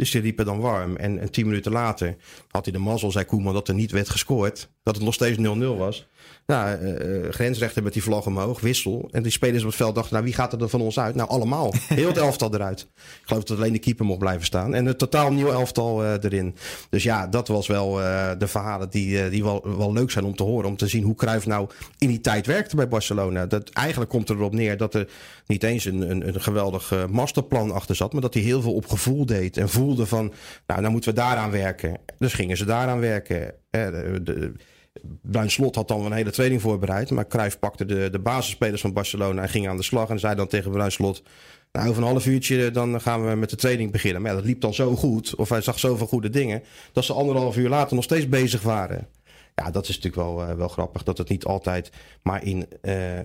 Dus 0.00 0.10
die 0.10 0.22
liepen 0.22 0.44
dan 0.44 0.60
warm. 0.60 0.96
En, 0.96 1.18
en 1.18 1.30
tien 1.30 1.46
minuten 1.46 1.72
later 1.72 2.16
had 2.48 2.64
hij 2.64 2.72
de 2.72 2.78
mazzel, 2.80 3.10
zei 3.10 3.24
Koeman, 3.24 3.54
dat 3.54 3.68
er 3.68 3.74
niet 3.74 3.90
werd 3.90 4.08
gescoord. 4.08 4.68
Dat 4.82 4.94
het 4.94 5.04
nog 5.04 5.14
steeds 5.14 5.38
0-0 5.38 5.42
was. 5.78 6.08
Nou, 6.46 6.80
uh, 6.80 7.28
grensrechter 7.30 7.82
met 7.82 7.92
die 7.92 8.02
vlag 8.02 8.26
omhoog, 8.26 8.60
wissel. 8.60 9.08
En 9.10 9.22
die 9.22 9.32
spelers 9.32 9.62
op 9.62 9.68
het 9.68 9.76
veld 9.76 9.94
dachten, 9.94 10.12
nou 10.12 10.24
wie 10.24 10.34
gaat 10.34 10.52
er 10.52 10.58
dan 10.58 10.70
van 10.70 10.80
ons 10.80 10.98
uit? 10.98 11.14
Nou, 11.14 11.28
allemaal. 11.28 11.74
Heel 11.88 12.08
het 12.08 12.16
elftal 12.16 12.54
eruit. 12.54 12.80
Ik 12.80 13.20
geloof 13.22 13.44
dat 13.44 13.56
alleen 13.56 13.72
de 13.72 13.78
keeper 13.78 14.04
mocht 14.04 14.18
blijven 14.18 14.46
staan. 14.46 14.74
En 14.74 14.86
een 14.86 14.96
totaal 14.96 15.32
nieuw 15.32 15.50
elftal 15.50 16.04
uh, 16.04 16.12
erin. 16.20 16.54
Dus 16.90 17.02
ja, 17.02 17.26
dat 17.26 17.48
was 17.48 17.66
wel 17.66 17.92
de 18.38 18.46
verhalen 18.46 18.90
die, 18.90 19.28
die 19.28 19.42
wel, 19.42 19.76
wel 19.76 19.92
leuk 19.92 20.10
zijn 20.10 20.24
om 20.24 20.36
te 20.36 20.42
horen. 20.42 20.68
Om 20.68 20.76
te 20.76 20.86
zien 20.86 21.04
hoe 21.04 21.14
Cruijff 21.14 21.46
nou 21.46 21.68
in 21.98 22.08
die 22.08 22.20
tijd 22.20 22.46
werkte 22.46 22.76
bij 22.76 22.88
Barcelona. 22.88 23.46
Dat, 23.46 23.70
eigenlijk 23.70 24.10
komt 24.10 24.28
er 24.28 24.36
erop 24.36 24.54
neer 24.54 24.76
dat 24.76 24.94
er 24.94 25.08
niet 25.46 25.62
eens 25.62 25.84
een, 25.84 26.10
een, 26.10 26.28
een 26.28 26.40
geweldig 26.40 27.06
masterplan 27.10 27.72
achter 27.72 27.96
zat. 27.96 28.12
Maar 28.12 28.22
dat 28.22 28.34
hij 28.34 28.42
heel 28.42 28.62
veel 28.62 28.74
op 28.74 28.86
gevoel 28.86 29.26
deed. 29.26 29.56
En 29.56 29.68
voelde 29.68 29.89
van, 29.96 30.32
nou, 30.66 30.80
nou 30.80 30.92
moeten 30.92 31.14
we 31.14 31.20
daaraan 31.20 31.50
werken. 31.50 31.98
Dus 32.18 32.32
gingen 32.32 32.56
ze 32.56 32.64
daaraan 32.64 33.00
werken. 33.00 33.54
De, 33.70 34.52
Bruin 35.22 35.50
Slot 35.50 35.74
had 35.74 35.88
dan 35.88 36.04
een 36.04 36.12
hele 36.12 36.30
training 36.30 36.60
voorbereid. 36.60 37.10
Maar 37.10 37.26
Cruijff 37.26 37.58
pakte 37.58 37.84
de, 37.84 38.10
de 38.10 38.18
basisspelers 38.18 38.80
van 38.80 38.92
Barcelona 38.92 39.42
en 39.42 39.48
ging 39.48 39.68
aan 39.68 39.76
de 39.76 39.82
slag. 39.82 40.08
En 40.08 40.18
zei 40.18 40.34
dan 40.34 40.46
tegen 40.46 40.70
Bruin 40.70 40.92
Slot... 40.92 41.22
Nou, 41.72 41.88
over 41.88 42.02
een 42.02 42.08
half 42.08 42.26
uurtje 42.26 42.70
dan 42.70 43.00
gaan 43.00 43.28
we 43.28 43.34
met 43.34 43.50
de 43.50 43.56
training 43.56 43.92
beginnen. 43.92 44.22
Maar 44.22 44.30
ja, 44.30 44.36
dat 44.36 44.46
liep 44.46 44.60
dan 44.60 44.74
zo 44.74 44.96
goed. 44.96 45.34
Of 45.34 45.48
hij 45.48 45.60
zag 45.60 45.78
zoveel 45.78 46.06
goede 46.06 46.30
dingen. 46.30 46.62
Dat 46.92 47.04
ze 47.04 47.12
anderhalf 47.12 47.56
uur 47.56 47.68
later 47.68 47.94
nog 47.94 48.04
steeds 48.04 48.28
bezig 48.28 48.62
waren. 48.62 49.08
Ja, 49.54 49.70
dat 49.70 49.88
is 49.88 50.00
natuurlijk 50.00 50.14
wel, 50.14 50.48
uh, 50.48 50.54
wel 50.54 50.68
grappig. 50.68 51.02
Dat 51.02 51.18
het 51.18 51.28
niet 51.28 51.44
altijd 51.44 51.90
maar 52.22 52.44
in... 52.44 52.66
Uh, 52.82 53.18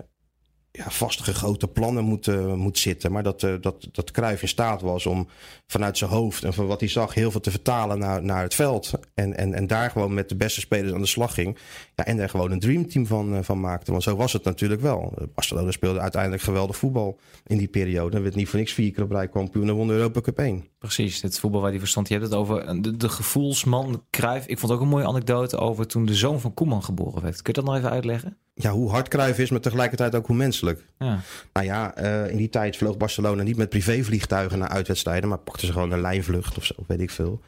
ja, 0.76 0.90
vastgegoten 0.90 1.72
plannen 1.72 2.04
moet, 2.04 2.56
moet 2.56 2.78
zitten. 2.78 3.12
Maar 3.12 3.22
dat, 3.22 3.42
uh, 3.42 3.54
dat, 3.60 3.88
dat 3.92 4.10
Cruijff 4.10 4.42
in 4.42 4.48
staat 4.48 4.80
was 4.80 5.06
om 5.06 5.28
vanuit 5.66 5.98
zijn 5.98 6.10
hoofd 6.10 6.44
en 6.44 6.54
van 6.54 6.66
wat 6.66 6.80
hij 6.80 6.88
zag 6.88 7.14
heel 7.14 7.30
veel 7.30 7.40
te 7.40 7.50
vertalen 7.50 7.98
naar, 7.98 8.22
naar 8.22 8.42
het 8.42 8.54
veld. 8.54 8.92
En, 9.14 9.36
en, 9.36 9.54
en 9.54 9.66
daar 9.66 9.90
gewoon 9.90 10.14
met 10.14 10.28
de 10.28 10.36
beste 10.36 10.60
spelers 10.60 10.92
aan 10.92 11.00
de 11.00 11.06
slag 11.06 11.34
ging. 11.34 11.58
Ja, 11.94 12.04
en 12.04 12.18
er 12.18 12.28
gewoon 12.28 12.50
een 12.50 12.60
dreamteam 12.60 13.06
van, 13.06 13.34
uh, 13.34 13.38
van 13.42 13.60
maakte. 13.60 13.90
Want 13.90 14.02
zo 14.02 14.16
was 14.16 14.32
het 14.32 14.44
natuurlijk 14.44 14.80
wel. 14.80 15.14
Barcelona 15.34 15.70
speelde 15.70 16.00
uiteindelijk 16.00 16.42
geweldig 16.42 16.76
voetbal 16.76 17.18
in 17.46 17.58
die 17.58 17.68
periode. 17.68 18.16
Er 18.16 18.22
werd 18.22 18.34
niet 18.34 18.48
voor 18.48 18.58
niks 18.58 18.72
vier 18.72 18.92
keer 18.92 19.04
op 19.04 19.10
rij 19.10 19.28
kampioen 19.28 19.68
en 19.68 19.74
won 19.74 19.86
de 19.86 19.92
Europa 19.92 20.20
Cup 20.20 20.38
1. 20.38 20.64
Precies, 20.78 21.22
het 21.22 21.38
voetbal 21.38 21.60
waar 21.60 21.70
die 21.70 21.80
verstand. 21.80 22.08
Je 22.08 22.14
hebt 22.14 22.26
het 22.26 22.36
over 22.36 22.82
de, 22.82 22.96
de 22.96 23.08
gevoelsman 23.08 24.04
Cruijff. 24.10 24.46
Ik 24.46 24.58
vond 24.58 24.72
ook 24.72 24.80
een 24.80 24.88
mooie 24.88 25.06
anekdote 25.06 25.56
over 25.56 25.86
toen 25.86 26.06
de 26.06 26.14
zoon 26.14 26.40
van 26.40 26.54
Koeman 26.54 26.82
geboren 26.82 27.22
werd. 27.22 27.42
Kun 27.42 27.52
je 27.54 27.60
dat 27.60 27.64
nog 27.64 27.76
even 27.76 27.90
uitleggen? 27.90 28.36
ja, 28.58 28.70
hoe 28.70 28.90
hard 28.90 29.08
Cruijff 29.08 29.38
is, 29.38 29.50
maar 29.50 29.60
tegelijkertijd 29.60 30.14
ook 30.14 30.26
hoe 30.26 30.36
menselijk. 30.36 30.84
Ja. 30.98 31.20
Nou 31.52 31.66
ja, 31.66 31.94
eh, 31.94 32.30
in 32.30 32.36
die 32.36 32.48
tijd 32.48 32.76
vloog 32.76 32.96
Barcelona 32.96 33.42
niet 33.42 33.56
met 33.56 33.68
privévliegtuigen 33.68 34.58
naar 34.58 34.68
uitwedstrijden, 34.68 35.28
maar 35.28 35.38
pakten 35.38 35.66
ze 35.66 35.72
gewoon 35.72 35.90
een 35.90 36.00
lijnvlucht 36.00 36.56
of 36.56 36.64
zo, 36.64 36.74
weet 36.86 37.00
ik 37.00 37.10
veel. 37.10 37.40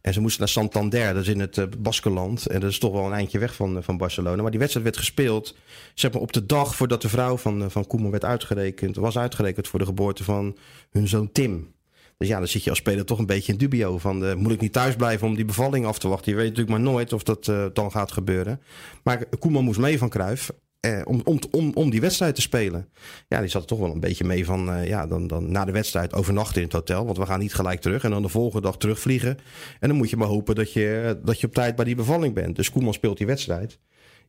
En 0.00 0.12
ze 0.12 0.20
moesten 0.20 0.40
naar 0.40 0.48
Santander, 0.48 1.14
dat 1.14 1.22
is 1.22 1.28
in 1.28 1.40
het 1.40 1.56
uh, 1.56 1.64
Baskeland. 1.78 2.46
En 2.46 2.60
dat 2.60 2.70
is 2.70 2.78
toch 2.78 2.92
wel 2.92 3.06
een 3.06 3.12
eindje 3.12 3.38
weg 3.38 3.54
van, 3.54 3.82
van 3.82 3.96
Barcelona. 3.96 4.42
Maar 4.42 4.50
die 4.50 4.60
wedstrijd 4.60 4.86
werd 4.86 4.98
gespeeld, 4.98 5.56
zeg 5.94 6.12
maar 6.12 6.22
op 6.22 6.32
de 6.32 6.46
dag 6.46 6.76
voordat 6.76 7.02
de 7.02 7.08
vrouw 7.08 7.36
van, 7.36 7.70
van 7.70 7.86
Koeman 7.86 8.10
werd 8.10 8.24
uitgerekend, 8.24 8.96
was 8.96 9.18
uitgerekend 9.18 9.68
voor 9.68 9.78
de 9.78 9.84
geboorte 9.84 10.24
van 10.24 10.56
hun 10.90 11.08
zoon 11.08 11.32
Tim. 11.32 11.73
Dus 12.18 12.28
ja, 12.28 12.38
dan 12.38 12.48
zit 12.48 12.64
je 12.64 12.70
als 12.70 12.78
speler 12.78 13.04
toch 13.04 13.18
een 13.18 13.26
beetje 13.26 13.52
in 13.52 13.58
dubio. 13.58 13.98
Van, 13.98 14.24
uh, 14.24 14.34
moet 14.34 14.52
ik 14.52 14.60
niet 14.60 14.72
thuis 14.72 14.96
blijven 14.96 15.26
om 15.26 15.34
die 15.34 15.44
bevalling 15.44 15.86
af 15.86 15.98
te 15.98 16.08
wachten? 16.08 16.30
Je 16.30 16.36
weet 16.38 16.48
natuurlijk 16.48 16.76
maar 16.76 16.92
nooit 16.92 17.12
of 17.12 17.22
dat 17.22 17.46
uh, 17.46 17.66
dan 17.72 17.90
gaat 17.90 18.12
gebeuren. 18.12 18.60
Maar 19.02 19.24
Koeman 19.38 19.64
moest 19.64 19.78
mee 19.78 19.98
van 19.98 20.08
Kruif. 20.08 20.50
Eh, 20.84 21.00
om, 21.04 21.20
om, 21.24 21.38
om, 21.50 21.70
om 21.74 21.90
die 21.90 22.00
wedstrijd 22.00 22.34
te 22.34 22.40
spelen. 22.40 22.88
Ja, 23.28 23.40
die 23.40 23.48
zat 23.48 23.66
toch 23.66 23.78
wel 23.78 23.90
een 23.90 24.00
beetje 24.00 24.24
mee 24.24 24.44
van... 24.44 24.68
Uh, 24.68 24.86
ja, 24.86 25.06
dan, 25.06 25.26
dan 25.26 25.50
na 25.50 25.64
de 25.64 25.72
wedstrijd 25.72 26.14
overnachten 26.14 26.56
in 26.56 26.62
het 26.62 26.72
hotel. 26.72 27.04
Want 27.04 27.16
we 27.16 27.26
gaan 27.26 27.38
niet 27.38 27.54
gelijk 27.54 27.80
terug. 27.80 28.04
En 28.04 28.10
dan 28.10 28.22
de 28.22 28.28
volgende 28.28 28.66
dag 28.66 28.76
terugvliegen. 28.76 29.38
En 29.80 29.88
dan 29.88 29.96
moet 29.96 30.10
je 30.10 30.16
maar 30.16 30.28
hopen 30.28 30.54
dat 30.54 30.72
je, 30.72 31.18
dat 31.24 31.40
je 31.40 31.46
op 31.46 31.54
tijd 31.54 31.76
bij 31.76 31.84
die 31.84 31.94
bevalling 31.94 32.34
bent. 32.34 32.56
Dus 32.56 32.70
Koeman 32.70 32.92
speelt 32.92 33.18
die 33.18 33.26
wedstrijd. 33.26 33.78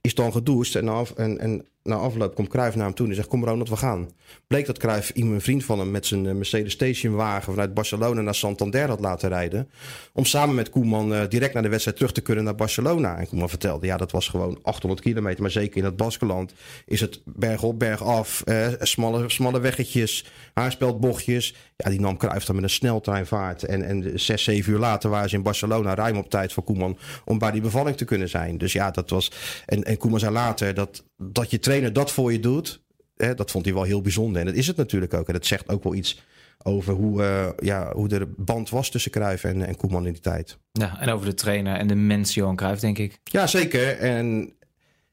Is 0.02 0.16
dan 0.16 0.32
gedoucht. 0.32 0.76
En, 0.76 0.88
af, 0.88 1.12
en, 1.12 1.40
en 1.40 1.66
na 1.86 1.96
afloop 1.96 2.36
komt 2.36 2.48
Cruijff 2.48 2.76
naar 2.76 2.86
hem 2.86 2.96
toe 2.96 3.08
en 3.08 3.16
zegt: 3.16 3.28
Kom 3.28 3.46
Ronald, 3.46 3.70
we 3.70 3.76
gaan. 3.76 4.10
Bleek 4.48 4.66
dat 4.66 4.78
Cruijff 4.78 5.12
een 5.14 5.42
vriend 5.42 5.64
van 5.64 5.80
hem 5.80 5.92
met 5.92 6.06
zijn 6.06 6.38
Mercedes 6.38 6.72
Station 6.72 7.16
wagen 7.16 7.54
vanuit 7.54 7.74
Barcelona 7.74 8.22
naar 8.22 8.36
Santander 8.36 8.88
had 8.88 9.00
laten 9.00 9.30
rijden. 9.30 9.70
Om 10.14 10.26
samen 10.26 10.56
met 10.56 10.70
Koeman 10.70 11.14
uh, 11.14 11.22
direct 11.30 11.54
naar 11.54 11.64
de 11.64 11.70
wedstrijd 11.70 11.98
terug 11.98 12.12
te 12.12 12.22
kunnen 12.22 12.44
naar 12.44 12.56
Barcelona. 12.56 13.18
En 13.18 13.28
Koeman 13.28 13.50
vertelde: 13.50 13.86
Ja, 13.86 13.98
dat 13.98 14.12
was 14.12 14.28
gewoon 14.28 14.60
800 14.62 15.02
kilometer. 15.02 15.42
Maar 15.42 15.52
zeker 15.52 15.78
in 15.78 15.84
het 15.84 15.96
Baskeland 15.96 16.54
is 16.86 17.02
het 17.02 17.22
berg 17.26 17.64
op, 17.64 17.80
berg 17.80 18.04
af. 18.04 18.44
Uh, 18.46 18.68
smalle, 18.80 19.30
smalle 19.30 19.60
weggetjes, 19.60 20.26
haarspeldbochtjes. 20.54 21.56
Ja, 21.76 21.90
die 21.90 22.00
nam 22.00 22.18
Cruijff 22.18 22.46
dan 22.46 22.56
met 22.56 22.64
een 22.64 22.70
sneltreinvaart. 22.70 23.64
En, 23.64 23.84
en 23.84 24.20
zes, 24.20 24.44
zeven 24.44 24.74
uur 24.74 24.80
later 24.80 25.10
waren 25.10 25.30
ze 25.30 25.36
in 25.36 25.44
Barcelona 25.44 25.96
ruim 25.96 26.18
op 26.18 26.30
tijd 26.30 26.54
voor 26.54 26.64
Koeman 26.64 26.98
om 27.26 27.38
bij 27.38 27.52
die 27.52 27.62
bevalling 27.62 27.98
te 27.98 28.06
kunnen 28.06 28.30
zijn. 28.30 28.58
Dus 28.58 28.74
ja, 28.74 28.92
dat 28.92 29.10
was. 29.10 29.32
En, 29.66 29.84
en 29.84 29.98
Koeman 29.98 30.20
zei 30.20 30.34
later 30.34 30.74
dat, 30.74 31.04
dat 31.18 31.52
je 31.52 31.60
trainer 31.60 31.94
dat 31.94 32.12
voor 32.12 32.32
je 32.32 32.40
doet, 32.40 32.84
hè, 33.16 33.34
dat 33.34 33.52
vond 33.52 33.66
hij 33.66 33.74
wel 33.74 33.84
heel 33.84 34.02
bijzonder. 34.02 34.42
En 34.42 34.48
dat 34.48 34.56
is 34.56 34.68
het 34.68 34.78
natuurlijk 34.78 35.14
ook. 35.14 35.28
En 35.28 35.34
dat 35.34 35.46
zegt 35.46 35.70
ook 35.70 35.84
wel 35.84 35.96
iets 35.96 36.24
over 36.64 36.94
hoe, 36.94 37.22
uh, 37.22 37.48
ja, 37.60 37.94
hoe 37.94 38.08
de 38.08 38.34
band 38.38 38.70
was 38.70 38.90
tussen 38.90 39.12
Cruijff 39.12 39.44
en, 39.44 39.62
en 39.62 39.76
Koeman 39.76 40.06
in 40.06 40.14
die 40.14 40.22
tijd. 40.22 40.58
Ja, 40.72 41.00
en 41.00 41.10
over 41.10 41.26
de 41.26 41.34
trainer 41.34 41.76
en 41.76 41.88
de 41.88 41.96
mens 41.96 42.34
Johan 42.34 42.56
Cruijff, 42.56 42.82
denk 42.82 42.98
ik. 42.98 43.20
Ja, 43.24 43.48
zeker. 43.48 43.98
En 43.98 44.54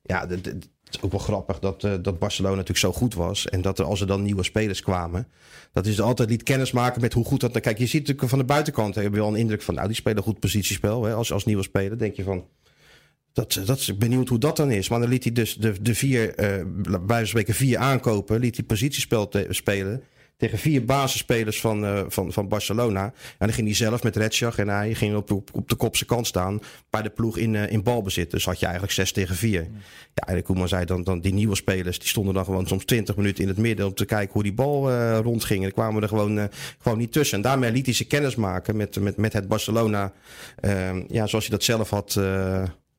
ja, 0.02 0.28
het 0.28 0.68
is 0.90 1.02
ook 1.02 1.11
wel 1.11 1.21
grappig 1.21 1.59
dat, 1.59 1.85
uh, 1.85 1.94
dat 2.02 2.18
Barcelona 2.18 2.54
natuurlijk 2.54 2.78
zo 2.78 2.92
goed 2.92 3.14
was. 3.14 3.49
En 3.49 3.61
dat 3.61 3.78
er, 3.78 3.85
als 3.85 4.00
er 4.00 4.06
dan 4.06 4.23
nieuwe 4.23 4.42
spelers 4.42 4.82
kwamen, 4.82 5.28
dat 5.73 5.87
is 5.87 6.00
altijd 6.00 6.30
liet 6.30 6.42
kennismaken 6.42 7.00
met 7.00 7.12
hoe 7.12 7.25
goed 7.25 7.40
dat... 7.40 7.61
Kijk, 7.61 7.78
je 7.78 7.87
ziet 7.87 8.00
natuurlijk 8.00 8.28
van 8.28 8.38
de 8.38 8.44
buitenkant, 8.44 8.94
heb 8.94 9.04
je 9.04 9.11
wel 9.11 9.28
een 9.28 9.35
indruk 9.35 9.62
van... 9.62 9.75
nou, 9.75 9.87
die 9.87 9.97
spelen 9.97 10.23
goed 10.23 10.40
positiespel. 10.40 11.04
Hè, 11.04 11.14
als, 11.14 11.32
als 11.32 11.44
nieuwe 11.44 11.62
speler 11.62 11.99
denk 11.99 12.16
je 12.16 12.23
van... 12.23 12.44
Dat, 13.33 13.61
dat 13.65 13.79
is 13.79 13.97
benieuwd 13.97 14.29
hoe 14.29 14.39
dat 14.39 14.57
dan 14.57 14.71
is. 14.71 14.89
Maar 14.89 15.01
dan 15.01 15.09
liet 15.09 15.25
hij 15.25 15.33
dus 15.33 15.55
de, 15.55 15.83
de 15.83 15.95
vier, 15.95 16.41
uh, 16.41 16.99
bij 17.01 17.27
spreken 17.27 17.55
vier 17.55 17.79
aankopen. 17.79 18.41
Liet 18.41 18.57
hij 18.57 18.65
positiespel 18.65 19.29
te, 19.29 19.47
spelen. 19.49 20.03
Tegen 20.37 20.59
vier 20.59 20.85
basisspelers 20.85 21.61
van, 21.61 21.85
uh, 21.85 22.01
van, 22.09 22.33
van 22.33 22.49
Barcelona. 22.49 23.05
En 23.05 23.12
dan 23.39 23.53
ging 23.53 23.67
hij 23.67 23.77
zelf 23.77 24.03
met 24.03 24.17
Redschach 24.17 24.59
en 24.59 24.69
hij 24.69 24.95
ging 24.95 25.17
op, 25.17 25.31
op, 25.31 25.51
op 25.53 25.69
de 25.69 25.75
kopse 25.75 26.05
kant 26.05 26.27
staan. 26.27 26.61
Bij 26.91 27.03
de 27.03 27.11
ploeg 27.11 27.37
in, 27.37 27.55
uh, 27.55 27.71
in 27.71 27.83
balbezit. 27.83 28.31
Dus 28.31 28.45
had 28.45 28.59
je 28.59 28.65
eigenlijk 28.65 28.95
zes 28.95 29.12
tegen 29.12 29.37
vier. 29.37 29.67
Ja, 30.15 30.27
en 30.27 30.43
Koeman 30.43 30.69
zei 30.69 30.85
dan, 30.85 31.05
dan 31.05 31.21
die 31.21 31.35
nieuwe 31.35 31.57
spelers. 31.57 31.99
Die 31.99 32.09
stonden 32.09 32.35
dan 32.35 32.45
gewoon 32.45 32.67
soms 32.67 32.85
twintig 32.85 33.17
minuten 33.17 33.43
in 33.43 33.49
het 33.49 33.59
midden. 33.59 33.87
Om 33.87 33.95
te 33.95 34.05
kijken 34.05 34.33
hoe 34.33 34.43
die 34.43 34.53
bal 34.53 34.93
rondging. 35.21 35.59
En 35.59 35.65
dan 35.65 35.73
kwamen 35.73 36.03
er 36.03 36.09
gewoon, 36.09 36.49
gewoon 36.79 36.99
niet 36.99 37.12
tussen. 37.12 37.37
En 37.37 37.43
daarmee 37.43 37.73
liet 37.73 37.87
hij 37.87 37.95
ze 37.95 38.07
kennis 38.07 38.35
maken 38.35 38.77
met, 38.77 39.01
met, 39.01 39.17
met 39.17 39.33
het 39.33 39.49
Barcelona. 39.49 40.12
Ja, 41.09 41.27
zoals 41.27 41.47
hij 41.47 41.57
dat 41.57 41.65
zelf 41.65 41.91
had 41.91 42.21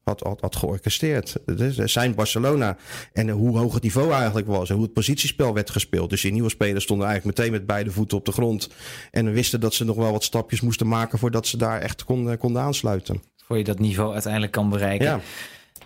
had, 0.03 0.19
had, 0.19 0.41
had 0.41 0.55
georchestreerd. 0.55 1.35
Dus 1.45 1.75
zijn 1.75 2.15
Barcelona. 2.15 2.77
En 3.13 3.29
hoe 3.29 3.57
hoog 3.57 3.73
het 3.73 3.83
niveau 3.83 4.11
eigenlijk 4.11 4.47
was. 4.47 4.69
En 4.69 4.75
hoe 4.75 4.83
het 4.83 4.93
positiespel 4.93 5.53
werd 5.53 5.69
gespeeld. 5.69 6.09
Dus 6.09 6.21
die 6.21 6.31
nieuwe 6.31 6.49
spelers 6.49 6.83
stonden 6.83 7.07
eigenlijk 7.07 7.37
meteen 7.37 7.53
met 7.53 7.65
beide 7.65 7.91
voeten 7.91 8.17
op 8.17 8.25
de 8.25 8.31
grond. 8.31 8.69
En 9.11 9.31
wisten 9.31 9.59
dat 9.59 9.73
ze 9.73 9.85
nog 9.85 9.95
wel 9.95 10.11
wat 10.11 10.23
stapjes 10.23 10.61
moesten 10.61 10.87
maken 10.87 11.19
voordat 11.19 11.47
ze 11.47 11.57
daar 11.57 11.81
echt 11.81 12.03
konden, 12.03 12.37
konden 12.37 12.61
aansluiten. 12.61 13.21
Voor 13.45 13.57
je 13.57 13.63
dat 13.63 13.79
niveau 13.79 14.13
uiteindelijk 14.13 14.51
kan 14.51 14.69
bereiken. 14.69 15.05
Ja. 15.07 15.19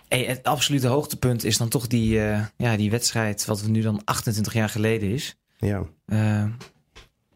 Hey, 0.08 0.24
het 0.24 0.42
absolute 0.42 0.86
hoogtepunt 0.86 1.44
is 1.44 1.58
dan 1.58 1.68
toch 1.68 1.86
die, 1.86 2.14
uh, 2.14 2.44
ja, 2.56 2.76
die 2.76 2.90
wedstrijd, 2.90 3.44
wat 3.44 3.66
nu 3.66 3.80
dan 3.80 4.00
28 4.04 4.52
jaar 4.52 4.68
geleden 4.68 5.10
is. 5.10 5.36
Ja. 5.58 5.82
Uh, 6.06 6.44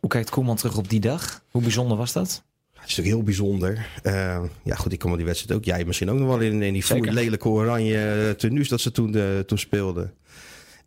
hoe 0.01 0.11
kijkt 0.11 0.31
Koeman 0.31 0.57
terug 0.57 0.77
op 0.77 0.89
die 0.89 1.01
dag? 1.01 1.43
Hoe 1.51 1.63
bijzonder 1.63 1.97
was 1.97 2.13
dat? 2.13 2.45
Het 2.83 2.91
is 2.91 2.97
natuurlijk 2.97 3.17
heel 3.17 3.35
bijzonder. 3.35 3.87
Uh, 4.03 4.43
ja, 4.65 4.75
goed, 4.75 4.93
ik 4.93 4.99
kom 4.99 5.17
die 5.17 5.25
wedstrijd 5.25 5.59
ook. 5.59 5.65
Jij 5.65 5.85
misschien 5.85 6.11
ook 6.11 6.19
nog 6.19 6.29
wel 6.29 6.41
in, 6.41 6.63
in 6.63 6.73
die 6.73 7.13
lelijke 7.13 7.49
oranje 7.49 8.35
tenues 8.39 8.69
dat 8.69 8.81
ze 8.81 8.93
toen, 8.93 9.17
uh, 9.17 9.39
toen 9.39 9.59
speelden. 9.59 10.13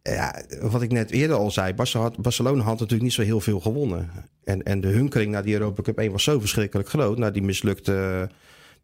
Ja, 0.03 0.43
wat 0.61 0.81
ik 0.81 0.91
net 0.91 1.11
eerder 1.11 1.37
al 1.37 1.51
zei, 1.51 1.73
Barcelona 2.17 2.63
had 2.63 2.79
natuurlijk 2.79 3.01
niet 3.01 3.13
zo 3.13 3.21
heel 3.21 3.39
veel 3.39 3.59
gewonnen. 3.59 4.09
En, 4.43 4.63
en 4.63 4.81
de 4.81 4.87
hunkering 4.87 5.31
naar 5.31 5.43
die 5.43 5.53
Europa 5.53 5.81
Cup 5.81 5.97
1 5.97 6.11
was 6.11 6.23
zo 6.23 6.39
verschrikkelijk 6.39 6.89
groot. 6.89 7.17
Na 7.17 7.31
die 7.31 7.41
mislukte 7.41 8.29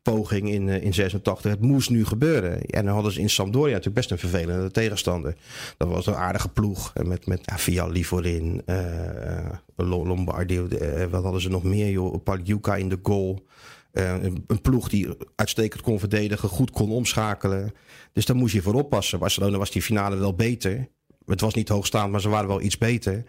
poging 0.01 0.49
in, 0.49 0.69
in 0.69 0.93
86. 0.93 1.51
Het 1.51 1.61
moest 1.61 1.89
nu 1.89 2.05
gebeuren. 2.05 2.61
En 2.61 2.85
dan 2.85 2.93
hadden 2.93 3.11
ze 3.11 3.19
in 3.19 3.29
Sampdoria 3.29 3.67
natuurlijk 3.67 3.95
best 3.95 4.11
een 4.11 4.29
vervelende 4.29 4.71
tegenstander. 4.71 5.35
Dat 5.77 5.87
was 5.87 6.07
een 6.07 6.15
aardige 6.15 6.49
ploeg. 6.49 6.93
Met, 7.03 7.25
met 7.25 7.39
ja, 7.43 7.57
Vialli 7.57 8.05
voorin. 8.05 8.61
Uh, 8.65 9.49
Lombardi. 9.75 10.59
Uh, 10.59 11.05
wat 11.05 11.23
hadden 11.23 11.41
ze 11.41 11.49
nog 11.49 11.63
meer? 11.63 11.89
Joh? 11.89 12.23
Paljuka 12.23 12.75
in 12.75 12.89
de 12.89 12.99
goal. 13.03 13.45
Een, 13.91 14.43
een, 14.47 14.61
ploeg 14.61 14.89
die 14.89 15.07
uitstekend 15.35 15.81
kon 15.81 15.99
verdedigen. 15.99 16.49
Goed 16.49 16.71
kon 16.71 16.91
omschakelen. 16.91 17.71
Dus 18.13 18.25
daar 18.25 18.35
moest 18.35 18.53
je 18.53 18.61
voor 18.61 18.73
oppassen. 18.73 19.19
Barcelona 19.19 19.57
was 19.57 19.71
die 19.71 19.81
finale 19.81 20.15
wel 20.15 20.33
beter. 20.33 20.89
Het 21.25 21.41
was 21.41 21.53
niet 21.53 21.69
hoogstaand, 21.69 22.11
maar 22.11 22.21
ze 22.21 22.29
waren 22.29 22.47
wel 22.47 22.61
iets 22.61 22.77
beter. 22.77 23.23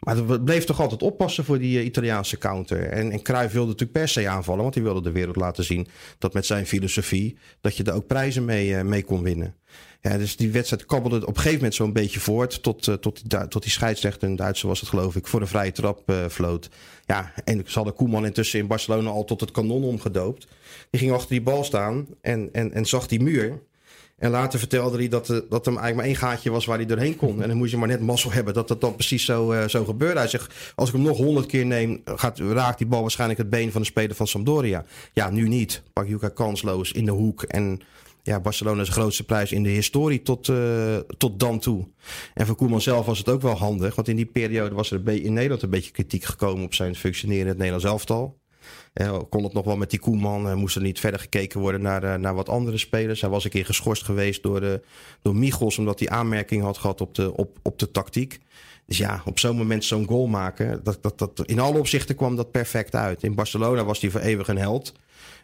Maar 0.00 0.16
het 0.16 0.44
bleef 0.44 0.64
toch 0.64 0.80
altijd 0.80 1.02
oppassen 1.02 1.44
voor 1.44 1.58
die 1.58 1.84
Italiaanse 1.84 2.38
counter. 2.38 2.88
En, 2.88 3.12
en 3.12 3.22
Cruijff 3.22 3.52
wilde 3.52 3.68
natuurlijk 3.68 3.98
per 3.98 4.08
se 4.08 4.28
aanvallen. 4.28 4.62
Want 4.62 4.74
hij 4.74 4.82
wilde 4.82 5.02
de 5.02 5.12
wereld 5.12 5.36
laten 5.36 5.64
zien 5.64 5.86
dat 6.18 6.34
met 6.34 6.46
zijn 6.46 6.66
filosofie... 6.66 7.38
dat 7.60 7.76
je 7.76 7.84
er 7.84 7.94
ook 7.94 8.06
prijzen 8.06 8.44
mee, 8.44 8.68
uh, 8.68 8.82
mee 8.82 9.04
kon 9.04 9.22
winnen. 9.22 9.54
Ja, 10.00 10.18
dus 10.18 10.36
die 10.36 10.50
wedstrijd 10.50 10.86
kabbelde 10.86 11.16
op 11.16 11.28
een 11.28 11.34
gegeven 11.34 11.56
moment 11.56 11.74
zo'n 11.74 11.92
beetje 11.92 12.20
voort. 12.20 12.62
Tot, 12.62 12.86
uh, 12.86 12.94
tot, 12.94 13.30
die, 13.30 13.48
tot 13.48 13.62
die 13.62 13.70
scheidsrechter, 13.70 14.28
een 14.28 14.36
Duitser 14.36 14.68
was 14.68 14.80
het 14.80 14.88
geloof 14.88 15.16
ik, 15.16 15.26
voor 15.26 15.40
een 15.40 15.46
vrije 15.46 15.72
trap 15.72 16.10
uh, 16.10 16.26
floot. 16.26 16.70
Ja, 17.06 17.32
en 17.44 17.62
ze 17.66 17.74
hadden 17.74 17.94
Koeman 17.94 18.24
intussen 18.24 18.58
in 18.58 18.66
Barcelona 18.66 19.10
al 19.10 19.24
tot 19.24 19.40
het 19.40 19.50
kanon 19.50 19.84
omgedoopt. 19.84 20.46
Die 20.90 21.00
ging 21.00 21.12
achter 21.12 21.28
die 21.28 21.42
bal 21.42 21.64
staan 21.64 22.06
en, 22.20 22.48
en, 22.52 22.72
en 22.72 22.86
zag 22.86 23.06
die 23.06 23.20
muur. 23.20 23.62
En 24.18 24.30
later 24.30 24.58
vertelde 24.58 24.96
hij 24.96 25.08
dat, 25.08 25.28
er, 25.28 25.44
dat 25.48 25.66
er 25.66 25.72
eigenlijk 25.72 25.94
maar 25.96 26.04
één 26.04 26.16
gaatje 26.16 26.50
was 26.50 26.66
waar 26.66 26.76
hij 26.76 26.86
doorheen 26.86 27.16
kon. 27.16 27.42
En 27.42 27.48
dan 27.48 27.56
moest 27.56 27.70
je 27.70 27.76
maar 27.76 27.88
net 27.88 28.00
mazzel 28.00 28.32
hebben 28.32 28.54
dat 28.54 28.68
dat 28.68 28.80
dan 28.80 28.94
precies 28.94 29.24
zo, 29.24 29.52
uh, 29.52 29.68
zo 29.68 29.84
gebeurde. 29.84 30.18
Hij 30.18 30.28
zegt, 30.28 30.72
als 30.74 30.88
ik 30.88 30.94
hem 30.94 31.04
nog 31.04 31.16
honderd 31.16 31.46
keer 31.46 31.66
neem, 31.66 32.02
gaat, 32.04 32.38
raakt 32.38 32.78
die 32.78 32.86
bal 32.86 33.00
waarschijnlijk 33.00 33.40
het 33.40 33.50
been 33.50 33.72
van 33.72 33.80
de 33.80 33.86
speler 33.86 34.16
van 34.16 34.26
Sampdoria. 34.26 34.84
Ja, 35.12 35.30
nu 35.30 35.48
niet. 35.48 35.82
Pagliuca 35.92 36.28
kansloos 36.28 36.92
in 36.92 37.04
de 37.04 37.10
hoek. 37.10 37.42
En 37.42 37.80
ja, 38.22 38.40
Barcelona's 38.40 38.88
grootste 38.88 39.24
prijs 39.24 39.52
in 39.52 39.62
de 39.62 39.68
historie 39.68 40.22
tot, 40.22 40.48
uh, 40.48 40.96
tot 41.18 41.40
dan 41.40 41.58
toe. 41.58 41.88
En 42.34 42.46
voor 42.46 42.56
Koeman 42.56 42.80
zelf 42.80 43.06
was 43.06 43.18
het 43.18 43.28
ook 43.28 43.42
wel 43.42 43.56
handig. 43.56 43.94
Want 43.94 44.08
in 44.08 44.16
die 44.16 44.26
periode 44.26 44.74
was 44.74 44.90
er 44.90 45.08
in 45.08 45.32
Nederland 45.32 45.62
een 45.62 45.70
beetje 45.70 45.90
kritiek 45.90 46.24
gekomen 46.24 46.64
op 46.64 46.74
zijn 46.74 46.94
functioneren 46.94 47.42
in 47.42 47.48
het 47.48 47.56
Nederlands 47.56 47.86
elftal. 47.86 48.38
Uh, 49.00 49.18
kon 49.28 49.44
het 49.44 49.52
nog 49.52 49.64
wel 49.64 49.76
met 49.76 49.90
die 49.90 49.98
Koeman. 49.98 50.46
Uh, 50.46 50.54
moest 50.54 50.76
er 50.76 50.82
niet 50.82 51.00
verder 51.00 51.20
gekeken 51.20 51.60
worden 51.60 51.82
naar, 51.82 52.04
uh, 52.04 52.14
naar 52.14 52.34
wat 52.34 52.48
andere 52.48 52.78
spelers. 52.78 53.20
Hij 53.20 53.30
was 53.30 53.44
een 53.44 53.50
keer 53.50 53.64
geschorst 53.64 54.04
geweest 54.04 54.42
door, 54.42 54.62
uh, 54.62 54.72
door 55.22 55.36
Michels. 55.36 55.78
Omdat 55.78 55.98
hij 55.98 56.08
aanmerking 56.08 56.62
had 56.62 56.78
gehad 56.78 57.00
op 57.00 57.14
de, 57.14 57.36
op, 57.36 57.58
op 57.62 57.78
de 57.78 57.90
tactiek. 57.90 58.40
Dus 58.86 58.98
ja, 58.98 59.22
op 59.24 59.38
zo'n 59.38 59.56
moment 59.56 59.84
zo'n 59.84 60.06
goal 60.06 60.26
maken. 60.26 60.80
Dat, 60.82 61.02
dat, 61.02 61.18
dat, 61.18 61.42
in 61.44 61.60
alle 61.60 61.78
opzichten 61.78 62.14
kwam 62.14 62.36
dat 62.36 62.50
perfect 62.50 62.94
uit. 62.94 63.22
In 63.22 63.34
Barcelona 63.34 63.84
was 63.84 64.00
hij 64.00 64.10
voor 64.10 64.20
eeuwig 64.20 64.48
een 64.48 64.58
held. 64.58 64.92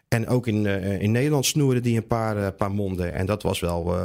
En 0.09 0.29
ook 0.29 0.47
in, 0.47 0.67
in 1.01 1.11
Nederland 1.11 1.47
snoerde 1.47 1.89
hij 1.89 1.97
een 1.97 2.07
paar, 2.07 2.53
paar 2.53 2.71
monden. 2.71 3.13
En 3.13 3.27
dat 3.27 3.43
was 3.43 3.61
wel 3.61 3.97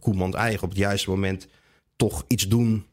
Koeman 0.00 0.34
eigen. 0.34 0.62
Op 0.62 0.68
het 0.68 0.78
juiste 0.78 1.10
moment 1.10 1.46
toch 1.96 2.24
iets 2.28 2.48
doen 2.48 2.86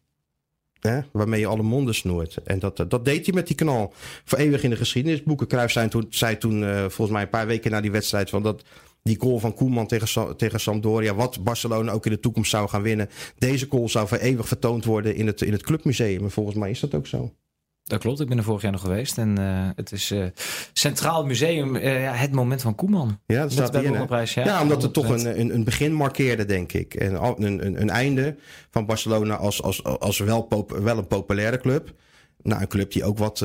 Waarmee 1.12 1.40
je 1.40 1.48
alle 1.48 1.64
monden 1.64 1.96
snoert. 1.96 2.38
En 2.44 2.60
dat, 2.60 2.86
dat 2.88 3.06
deed 3.06 3.26
hij 3.26 3.36
met 3.36 3.48
die 3.48 3.56
knal. 3.56 3.94
Voor 4.26 4.38
eeuwig 4.38 4.64
in 4.64 4.70
de 4.70 4.76
geschiedenisboeken. 4.76 5.48
Cruijff 5.48 5.74
zei 5.74 5.88
toen, 5.88 6.10
toen 6.40 6.62
uh, 6.62 6.80
volgens 6.80 7.10
mij 7.10 7.22
een 7.22 7.30
paar 7.30 7.48
weken 7.48 7.72
na 7.72 7.82
die 7.82 7.92
wedstrijd... 7.92 8.30
Van 8.30 8.44
dat 8.44 8.64
die 9.04 9.20
goal 9.20 9.40
van 9.40 9.54
Koeman 9.54 9.88
tegen, 9.88 10.38
tegen 10.38 10.60
Sampdoria... 10.60 11.16
wat 11.16 11.44
Barcelona 11.44 11.92
ook 11.92 12.06
in 12.06 12.12
de 12.12 12.20
toekomst 12.20 12.50
zou 12.52 12.70
gaan 12.70 12.82
winnen... 12.82 13.10
deze 13.38 13.66
goal 13.70 13.90
zou 13.90 14.08
voor 14.08 14.18
eeuwig 14.18 14.48
vertoond 14.48 14.86
worden 14.86 15.16
in 15.16 15.28
het, 15.28 15.42
in 15.42 15.52
het 15.52 15.64
clubmuseum. 15.64 16.24
En 16.24 16.32
volgens 16.32 16.56
mij 16.56 16.70
is 16.70 16.80
dat 16.80 16.94
ook 16.94 17.08
zo. 17.08 17.34
Dat 17.90 18.00
klopt, 18.00 18.20
ik 18.20 18.28
ben 18.28 18.38
er 18.38 18.44
vorig 18.44 18.62
jaar 18.62 18.72
nog 18.72 18.82
geweest. 18.82 19.18
En 19.18 19.40
uh, 19.40 19.70
het 19.76 19.92
is 19.92 20.12
uh, 20.12 20.26
Centraal 20.74 21.26
Museum, 21.26 21.76
uh, 21.76 22.04
ja, 22.04 22.14
het 22.14 22.32
moment 22.32 22.62
van 22.62 22.76
Koeman. 22.76 23.20
Ja, 23.26 23.42
dat 23.42 23.52
staat 23.52 23.78
hier, 23.78 24.06
prijs, 24.06 24.34
ja, 24.34 24.46
ja, 24.46 24.62
omdat 24.62 24.82
het 24.82 24.94
toch 24.94 25.10
een, 25.10 25.40
een, 25.40 25.54
een, 25.54 25.64
begin 25.64 25.94
markeerde, 25.94 26.46
denk 26.46 26.74
ik. 26.74 26.94
En 26.94 27.24
een, 27.24 27.66
een, 27.66 27.82
een 27.82 27.90
einde 27.90 28.36
van 28.72 28.86
Barcelona 28.86 29.36
als, 29.36 29.62
als, 29.64 29.84
als 29.84 30.20
wel, 30.20 30.42
pop, 30.42 30.72
wel 30.72 30.98
een 30.98 31.08
populaire 31.08 31.58
club. 31.58 31.94
Nou, 32.44 32.62
een 32.62 32.68
club 32.68 32.92
die 32.92 33.04
ook 33.04 33.18
wat 33.18 33.42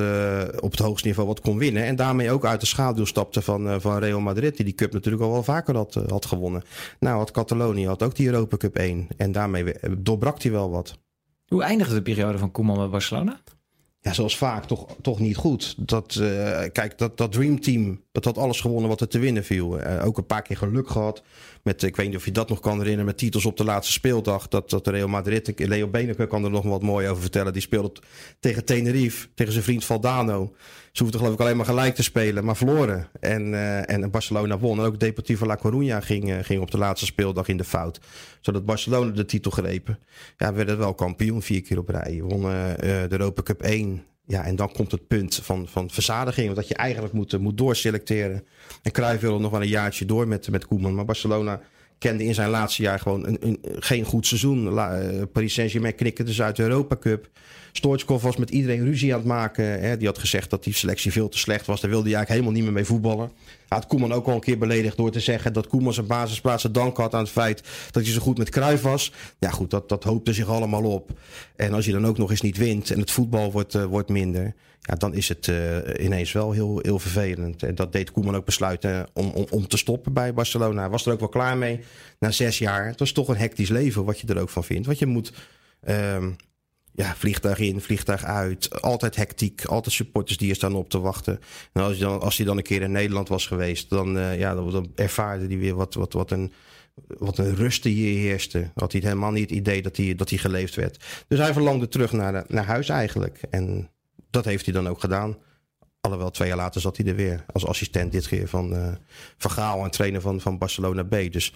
op 0.61 0.71
het 0.71 0.81
hoogste 0.81 1.07
niveau 1.07 1.29
wat 1.29 1.41
kon 1.41 1.59
winnen. 1.59 1.85
En 1.85 1.97
daarmee 1.97 2.31
ook 2.31 2.45
uit 2.45 2.61
de 2.61 2.67
schaduw 2.67 3.05
stapte 3.05 3.43
van, 3.43 3.81
van 3.81 3.99
Real 3.99 4.21
Madrid. 4.21 4.57
Die 4.57 4.65
die 4.65 4.75
cup 4.75 4.93
natuurlijk 4.93 5.23
al 5.23 5.33
wel 5.33 5.43
vaker 5.43 5.77
had, 5.77 5.95
had 6.09 6.27
gewonnen. 6.27 6.63
Nou, 7.01 7.19
had 7.19 7.31
Catalonië 7.31 7.87
had 7.87 8.03
ook 8.03 8.17
die 8.17 8.27
Europa 8.27 8.57
Cup 8.57 8.77
1. 8.77 9.09
En 9.17 9.33
daarmee 9.33 9.75
doorbrak 9.99 10.43
hij 10.43 10.53
wel 10.53 10.71
wat. 10.71 10.99
Hoe 11.47 11.63
eindigde 11.63 11.95
de 11.95 12.03
periode 12.03 12.39
van 12.39 12.51
Koeman 12.51 12.77
bij 12.77 12.89
Barcelona? 12.89 13.41
Ja, 14.05 14.13
zoals 14.13 14.37
vaak 14.37 14.65
toch, 14.65 14.87
toch 15.03 15.19
niet 15.19 15.37
goed. 15.37 15.75
Dat, 15.89 16.15
uh, 16.15 16.63
kijk, 16.73 16.99
dat, 16.99 17.17
dat 17.17 17.33
Dream 17.33 17.61
Team, 17.61 18.04
dat 18.15 18.25
had 18.25 18.39
alles 18.39 18.61
gewonnen 18.61 18.89
wat 18.89 19.01
er 19.01 19.09
te 19.09 19.19
winnen 19.19 19.45
viel. 19.45 19.81
Uh, 19.81 20.07
ook 20.07 20.19
een 20.19 20.27
paar 20.27 20.43
keer 20.43 20.57
geluk 20.57 20.89
gehad. 20.89 21.23
Met, 21.63 21.83
ik 21.83 21.97
weet 21.97 22.07
niet 22.07 22.17
of 22.17 22.25
je 22.25 22.31
dat 22.31 22.49
nog 22.49 22.61
kan 22.61 22.77
herinneren, 22.77 23.05
met 23.05 23.19
titels 23.19 23.45
op 23.45 23.57
de 23.57 23.65
laatste 23.65 23.93
speeldag. 23.93 24.49
Dat, 24.49 24.71
dat 24.71 24.87
Real 24.87 25.09
Madrid, 25.09 25.53
Leo 25.57 25.89
Beneke 25.89 26.27
kan 26.27 26.45
er 26.45 26.51
nog 26.51 26.65
wat 26.65 26.83
mooi 26.83 27.09
over 27.09 27.23
vertellen. 27.23 27.53
Die 27.53 27.63
speelde 27.63 27.93
tegen 28.41 28.65
Tenerife, 28.65 29.29
tegen 29.35 29.53
zijn 29.53 29.65
vriend 29.65 29.85
Valdano. 29.85 30.55
Ze 30.93 31.03
hoefden 31.03 31.21
geloof 31.21 31.35
ik 31.35 31.41
alleen 31.41 31.57
maar 31.57 31.67
gelijk 31.67 31.95
te 31.95 32.03
spelen, 32.03 32.45
maar 32.45 32.57
verloren. 32.57 33.09
En, 33.21 33.53
uh, 33.53 33.91
en 33.91 34.11
Barcelona 34.11 34.59
won. 34.59 34.79
En 34.79 34.85
ook 34.85 35.01
Deportivo 35.01 35.47
La 35.47 35.59
Coruña 35.59 36.05
ging, 36.05 36.31
uh, 36.31 36.39
ging 36.43 36.61
op 36.61 36.71
de 36.71 36.79
laatste 36.79 37.07
speeldag 37.07 37.49
in 37.49 37.57
de 37.57 37.65
fout. 37.65 38.01
Zodat 38.41 38.65
Barcelona 38.65 39.11
de 39.11 39.25
titel 39.25 39.51
grepen. 39.51 39.99
Ja, 40.37 40.53
werden 40.53 40.79
wel 40.79 40.95
kampioen 40.95 41.43
vier 41.43 41.63
keer 41.63 41.79
op 41.79 41.89
rij. 41.89 42.23
Wonnen 42.23 42.71
uh, 42.71 42.77
de 42.79 43.07
Europa 43.09 43.43
Cup 43.43 43.63
1. 43.63 44.05
Ja, 44.27 44.45
en 44.45 44.57
dan 44.57 44.73
komt 44.73 44.91
het 44.91 45.07
punt 45.07 45.41
van, 45.43 45.69
van 45.69 45.91
verzadiging. 45.91 46.55
Dat 46.55 46.69
je 46.69 46.75
eigenlijk 46.75 47.15
moet, 47.15 47.39
moet 47.39 47.59
doorselecteren. 47.59 48.45
En 48.83 48.93
Cruijff 48.93 49.21
wilde 49.21 49.41
nog 49.41 49.51
wel 49.51 49.63
een 49.63 49.69
jaartje 49.69 50.05
door 50.05 50.29
met, 50.29 50.51
met 50.51 50.67
Koeman. 50.67 50.95
Maar 50.95 51.05
Barcelona 51.05 51.61
kende 51.99 52.25
in 52.25 52.35
zijn 52.35 52.51
laatste 52.51 52.83
jaar 52.83 52.99
gewoon 52.99 53.27
een, 53.27 53.37
een, 53.41 53.59
geen 53.79 54.05
goed 54.05 54.27
seizoen. 54.27 54.69
La, 54.69 55.01
Paris 55.33 55.55
Saint-Germain 55.55 55.95
knikkerde 55.95 56.31
dus 56.31 56.43
uit 56.43 56.57
de 56.57 56.63
Europa 56.63 56.97
Cup. 56.97 57.31
Stoortskov 57.73 58.23
was 58.23 58.37
met 58.37 58.51
iedereen 58.51 58.85
ruzie 58.85 59.13
aan 59.13 59.19
het 59.19 59.29
maken. 59.29 59.81
Hè. 59.81 59.97
Die 59.97 60.07
had 60.07 60.19
gezegd 60.19 60.51
dat 60.51 60.65
die 60.65 60.75
selectie 60.75 61.13
veel 61.13 61.29
te 61.29 61.39
slecht 61.39 61.67
was. 61.67 61.81
Daar 61.81 61.91
wilde 61.91 62.09
hij 62.09 62.17
eigenlijk 62.17 62.29
helemaal 62.29 62.53
niet 62.53 62.63
meer 62.63 62.73
mee 62.73 62.93
voetballen. 62.93 63.31
Had 63.69 63.87
Koeman 63.87 64.13
ook 64.13 64.27
al 64.27 64.35
een 64.35 64.41
keer 64.41 64.59
beledigd 64.59 64.97
door 64.97 65.11
te 65.11 65.21
zeggen 65.21 65.53
dat 65.53 65.67
Koeman 65.67 65.93
zijn 65.93 66.07
basisplaats 66.07 66.63
te 66.63 66.71
dank 66.71 66.97
had 66.97 67.15
aan 67.15 67.21
het 67.21 67.31
feit 67.31 67.63
dat 67.91 68.03
hij 68.03 68.13
zo 68.13 68.21
goed 68.21 68.39
met 68.39 68.49
Kruif 68.49 68.83
was. 68.83 69.13
Ja 69.39 69.51
goed, 69.51 69.71
dat, 69.71 69.89
dat 69.89 70.05
hoopte 70.05 70.33
zich 70.33 70.49
allemaal 70.49 70.83
op. 70.83 71.11
En 71.57 71.73
als 71.73 71.85
je 71.85 71.93
dan 71.93 72.07
ook 72.07 72.19
nog 72.19 72.31
eens 72.31 72.41
niet 72.41 72.57
wint 72.57 72.91
en 72.91 73.01
het 73.01 73.11
voetbal 73.11 73.53
wordt, 73.53 73.75
uh, 73.75 73.85
wordt 73.85 74.09
minder. 74.09 74.55
Ja, 74.81 74.95
dan 74.95 75.15
is 75.15 75.29
het 75.29 75.47
uh, 75.47 75.77
ineens 76.01 76.33
wel 76.33 76.53
heel, 76.53 76.79
heel 76.83 76.99
vervelend. 76.99 77.63
En 77.63 77.75
dat 77.75 77.93
deed 77.93 78.13
Koeman 78.13 78.37
ook 78.37 78.45
besluiten 78.45 79.07
om, 79.13 79.31
om, 79.31 79.47
om 79.51 79.69
te 79.69 79.77
stoppen 79.77 80.13
bij 80.13 80.35
Barcelona. 80.35 80.81
Hij 80.81 80.91
was 80.91 81.07
er 81.07 81.13
ook 81.13 81.21
wel 81.21 81.29
klaar 81.29 81.57
mee 81.57 81.81
na 82.19 82.31
zes 82.31 82.59
jaar. 82.59 82.87
Het 82.87 82.99
was 82.99 83.13
toch 83.13 83.29
een 83.29 83.37
hectisch 83.37 83.69
leven 83.69 84.05
wat 84.05 84.21
je 84.21 84.27
er 84.27 84.41
ook 84.41 84.51
van 84.51 84.65
vindt. 84.65 84.87
Want 84.87 84.99
je 84.99 85.07
moet... 85.07 85.33
Uh, 85.89 86.27
ja, 86.95 87.15
vliegtuig 87.17 87.59
in, 87.59 87.81
vliegtuig 87.81 88.25
uit. 88.25 88.83
Altijd 88.83 89.17
hectiek. 89.17 89.65
Altijd 89.65 89.95
supporters 89.95 90.39
die 90.39 90.51
er 90.51 90.57
staan 90.57 90.75
op 90.75 90.91
te 90.91 91.01
wachten. 91.01 91.41
En 91.73 91.83
als 91.83 91.99
hij 91.99 92.09
dan, 92.09 92.21
als 92.21 92.37
hij 92.37 92.47
dan 92.47 92.57
een 92.57 92.63
keer 92.63 92.83
in 92.83 92.93
Nederland 92.93 93.29
was 93.29 93.47
geweest, 93.47 93.91
dan, 93.91 94.17
uh, 94.17 94.39
ja, 94.39 94.55
dan, 94.55 94.93
ervaarde 94.95 95.47
hij 95.47 95.59
weer 95.59 95.75
wat, 95.75 95.95
wat, 95.95 96.13
wat 96.13 96.31
een 96.31 96.53
wat 97.19 97.39
een 97.39 97.55
rust 97.55 97.85
hier 97.85 98.19
heerste. 98.19 98.71
Had 98.75 98.93
hij 98.93 99.01
helemaal 99.05 99.31
niet 99.31 99.51
het 99.51 99.59
idee 99.59 99.83
dat 99.83 99.97
hij, 99.97 100.15
dat 100.15 100.29
hij 100.29 100.39
geleefd 100.39 100.75
werd. 100.75 101.05
Dus 101.29 101.39
hij 101.39 101.53
verlangde 101.53 101.89
terug 101.89 102.13
naar, 102.13 102.45
naar 102.49 102.65
huis 102.65 102.89
eigenlijk. 102.89 103.41
En 103.51 103.91
dat 104.31 104.45
heeft 104.45 104.65
hij 104.65 104.75
dan 104.75 104.89
ook 104.89 105.01
gedaan. 105.01 105.37
Alhoewel 106.01 106.31
twee 106.31 106.49
jaar 106.49 106.57
later 106.57 106.81
zat 106.81 106.97
hij 106.97 107.07
er 107.07 107.15
weer. 107.15 107.45
Als 107.53 107.67
assistent 107.67 108.13
dit 108.13 108.29
keer 108.29 108.49
van, 108.49 108.73
uh, 108.73 108.93
van 109.37 109.51
Gaal 109.51 109.85
en 109.85 109.91
trainer 109.91 110.21
van, 110.21 110.41
van 110.41 110.59
Barcelona 110.59 111.03
B. 111.03 111.33
Dus 111.33 111.53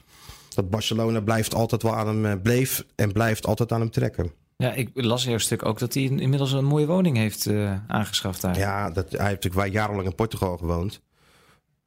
dat 0.55 0.71
Barcelona 0.71 1.21
blijft 1.21 1.55
altijd 1.55 1.83
wel 1.83 1.95
aan 1.95 2.07
hem, 2.07 2.25
uh, 2.25 2.43
bleef 2.43 2.85
en 2.95 3.13
blijft 3.13 3.47
altijd 3.47 3.73
aan 3.73 3.81
hem 3.81 3.91
trekken. 3.91 4.33
Ja, 4.63 4.73
ik 4.73 4.91
las 4.95 5.25
een 5.25 5.41
stuk 5.41 5.65
ook 5.65 5.79
dat 5.79 5.95
hij 5.95 6.03
inmiddels 6.03 6.53
een 6.53 6.65
mooie 6.65 6.87
woning 6.87 7.17
heeft 7.17 7.47
uh, 7.47 7.75
aangeschaft 7.87 8.41
daar. 8.41 8.59
Ja, 8.59 8.91
dat, 8.91 9.11
hij 9.11 9.29
heeft 9.29 9.43
natuurlijk 9.45 9.73
jarenlang 9.73 10.09
in 10.09 10.15
Portugal 10.15 10.57
gewoond. 10.57 11.01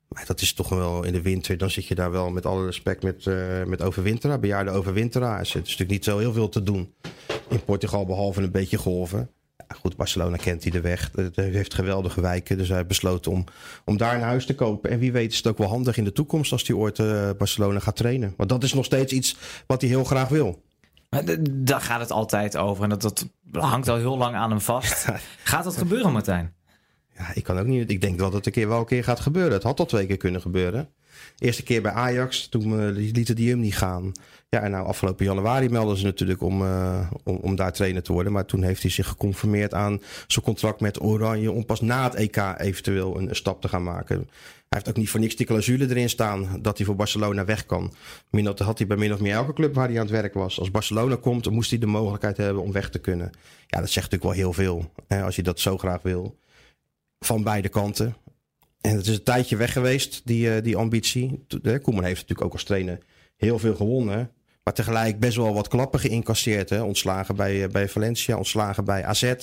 Maar 0.07 0.25
dat 0.25 0.41
is 0.41 0.53
toch 0.53 0.69
wel 0.69 1.03
in 1.03 1.13
de 1.13 1.21
winter. 1.21 1.57
Dan 1.57 1.69
zit 1.69 1.85
je 1.85 1.95
daar 1.95 2.11
wel 2.11 2.29
met 2.29 2.45
alle 2.45 2.65
respect 2.65 3.03
met, 3.03 3.25
uh, 3.25 3.63
met 3.63 3.81
overwinteraar, 3.81 4.39
bejaarde 4.39 4.71
overwinteraars. 4.71 5.53
Het 5.53 5.63
is 5.63 5.69
natuurlijk 5.69 5.89
niet 5.89 6.03
zo 6.03 6.17
heel 6.17 6.33
veel 6.33 6.49
te 6.49 6.63
doen 6.63 6.93
in 7.49 7.63
Portugal, 7.63 8.05
behalve 8.05 8.41
een 8.41 8.51
beetje 8.51 8.77
golven. 8.77 9.29
Ja, 9.57 9.75
goed, 9.79 9.95
Barcelona 9.95 10.37
kent 10.37 10.63
hij 10.63 10.71
de 10.71 10.81
weg. 10.81 11.11
Het 11.15 11.35
heeft 11.35 11.73
geweldige 11.73 12.21
wijken. 12.21 12.57
Dus 12.57 12.69
hij 12.69 12.85
besloten 12.85 13.31
om, 13.31 13.43
om 13.85 13.97
daar 13.97 14.15
een 14.15 14.21
huis 14.21 14.45
te 14.45 14.55
kopen. 14.55 14.89
En 14.89 14.99
wie 14.99 15.11
weet 15.11 15.31
is 15.31 15.37
het 15.37 15.47
ook 15.47 15.57
wel 15.57 15.67
handig 15.67 15.97
in 15.97 16.03
de 16.03 16.13
toekomst 16.13 16.51
als 16.51 16.67
hij 16.67 16.75
ooit 16.75 16.97
Barcelona 17.37 17.79
gaat 17.79 17.95
trainen. 17.95 18.33
Want 18.37 18.49
dat 18.49 18.63
is 18.63 18.73
nog 18.73 18.85
steeds 18.85 19.13
iets 19.13 19.35
wat 19.67 19.81
hij 19.81 19.89
heel 19.89 20.03
graag 20.03 20.27
wil. 20.27 20.63
Daar 21.51 21.81
gaat 21.81 21.99
het 21.99 22.11
altijd 22.11 22.57
over. 22.57 22.83
En 22.83 22.89
dat, 22.89 23.01
dat 23.43 23.63
hangt 23.63 23.87
al 23.87 23.97
heel 23.97 24.17
lang 24.17 24.35
aan 24.35 24.49
hem 24.49 24.61
vast. 24.61 25.07
Gaat 25.43 25.63
dat 25.63 25.77
gebeuren, 25.77 26.11
Martijn? 26.11 26.53
Ja, 27.17 27.31
ik 27.33 27.43
kan 27.43 27.59
ook 27.59 27.65
niet. 27.65 27.91
Ik 27.91 28.01
denk 28.01 28.19
wel 28.19 28.27
dat 28.27 28.37
het 28.37 28.45
een 28.45 28.51
keer 28.51 28.67
wel 28.67 28.79
een 28.79 28.85
keer 28.85 29.03
gaat 29.03 29.19
gebeuren. 29.19 29.53
Het 29.53 29.63
had 29.63 29.79
al 29.79 29.85
twee 29.85 30.05
keer 30.05 30.17
kunnen 30.17 30.41
gebeuren. 30.41 30.89
Eerste 31.37 31.63
keer 31.63 31.81
bij 31.81 31.91
Ajax, 31.91 32.47
toen 32.47 32.71
uh, 32.71 33.11
lieten 33.11 33.35
die 33.35 33.49
hem 33.49 33.59
niet 33.59 33.77
gaan. 33.77 34.11
Ja, 34.49 34.59
en 34.59 34.71
nou 34.71 34.85
afgelopen 34.85 35.25
januari 35.25 35.69
melden 35.69 35.97
ze 35.97 36.03
natuurlijk 36.03 36.41
om, 36.41 36.61
uh, 36.61 37.11
om, 37.23 37.35
om, 37.35 37.55
daar 37.55 37.73
trainer 37.73 38.03
te 38.03 38.13
worden. 38.13 38.31
Maar 38.31 38.45
toen 38.45 38.63
heeft 38.63 38.81
hij 38.81 38.91
zich 38.91 39.07
geconformeerd 39.07 39.73
aan 39.73 40.01
zijn 40.27 40.45
contract 40.45 40.81
met 40.81 41.01
Oranje... 41.01 41.51
om 41.51 41.65
pas 41.65 41.81
na 41.81 42.03
het 42.03 42.15
EK 42.15 42.37
eventueel 42.57 43.19
een, 43.19 43.35
stap 43.35 43.61
te 43.61 43.67
gaan 43.67 43.83
maken. 43.83 44.17
Hij 44.17 44.79
heeft 44.79 44.89
ook 44.89 44.97
niet 44.97 45.09
voor 45.09 45.19
niks 45.19 45.35
die 45.35 45.45
clausule 45.45 45.89
erin 45.89 46.09
staan 46.09 46.59
dat 46.61 46.77
hij 46.77 46.85
voor 46.85 46.95
Barcelona 46.95 47.45
weg 47.45 47.65
kan. 47.65 47.93
Dat 48.29 48.59
had 48.59 48.77
hij 48.77 48.87
bij 48.87 48.97
min 48.97 49.13
of 49.13 49.19
meer 49.19 49.33
elke 49.33 49.53
club 49.53 49.75
waar 49.75 49.87
hij 49.87 49.95
aan 49.95 50.05
het 50.05 50.11
werk 50.11 50.33
was. 50.33 50.59
Als 50.59 50.71
Barcelona 50.71 51.15
komt, 51.15 51.49
moest 51.49 51.69
hij 51.69 51.79
de 51.79 51.85
mogelijkheid 51.85 52.37
hebben 52.37 52.63
om 52.63 52.71
weg 52.71 52.89
te 52.89 52.99
kunnen. 52.99 53.31
Ja, 53.67 53.79
dat 53.79 53.89
zegt 53.89 54.11
natuurlijk 54.11 54.23
wel 54.23 54.45
heel 54.45 54.53
veel. 54.53 54.91
Hè, 55.07 55.23
als 55.23 55.35
je 55.35 55.43
dat 55.43 55.59
zo 55.59 55.77
graag 55.77 56.01
wil. 56.01 56.37
Van 57.19 57.43
beide 57.43 57.69
kanten. 57.69 58.15
En 58.81 58.95
het 58.95 59.07
is 59.07 59.15
een 59.15 59.23
tijdje 59.23 59.55
weg 59.55 59.73
geweest, 59.73 60.21
die, 60.25 60.55
uh, 60.55 60.63
die 60.63 60.75
ambitie. 60.75 61.45
Koeman 61.81 62.03
heeft 62.03 62.21
natuurlijk 62.21 62.41
ook 62.41 62.53
als 62.53 62.63
trainer 62.63 62.97
heel 63.37 63.59
veel 63.59 63.75
gewonnen. 63.75 64.31
Maar 64.63 64.73
tegelijk 64.73 65.19
best 65.19 65.37
wel 65.37 65.53
wat 65.53 65.67
klappen 65.67 65.99
geïncasseerd. 65.99 66.69
Hè? 66.69 66.81
Ontslagen 66.81 67.35
bij, 67.35 67.67
bij 67.67 67.89
Valencia, 67.89 68.37
ontslagen 68.37 68.85
bij 68.85 69.05
AZ 69.05 69.33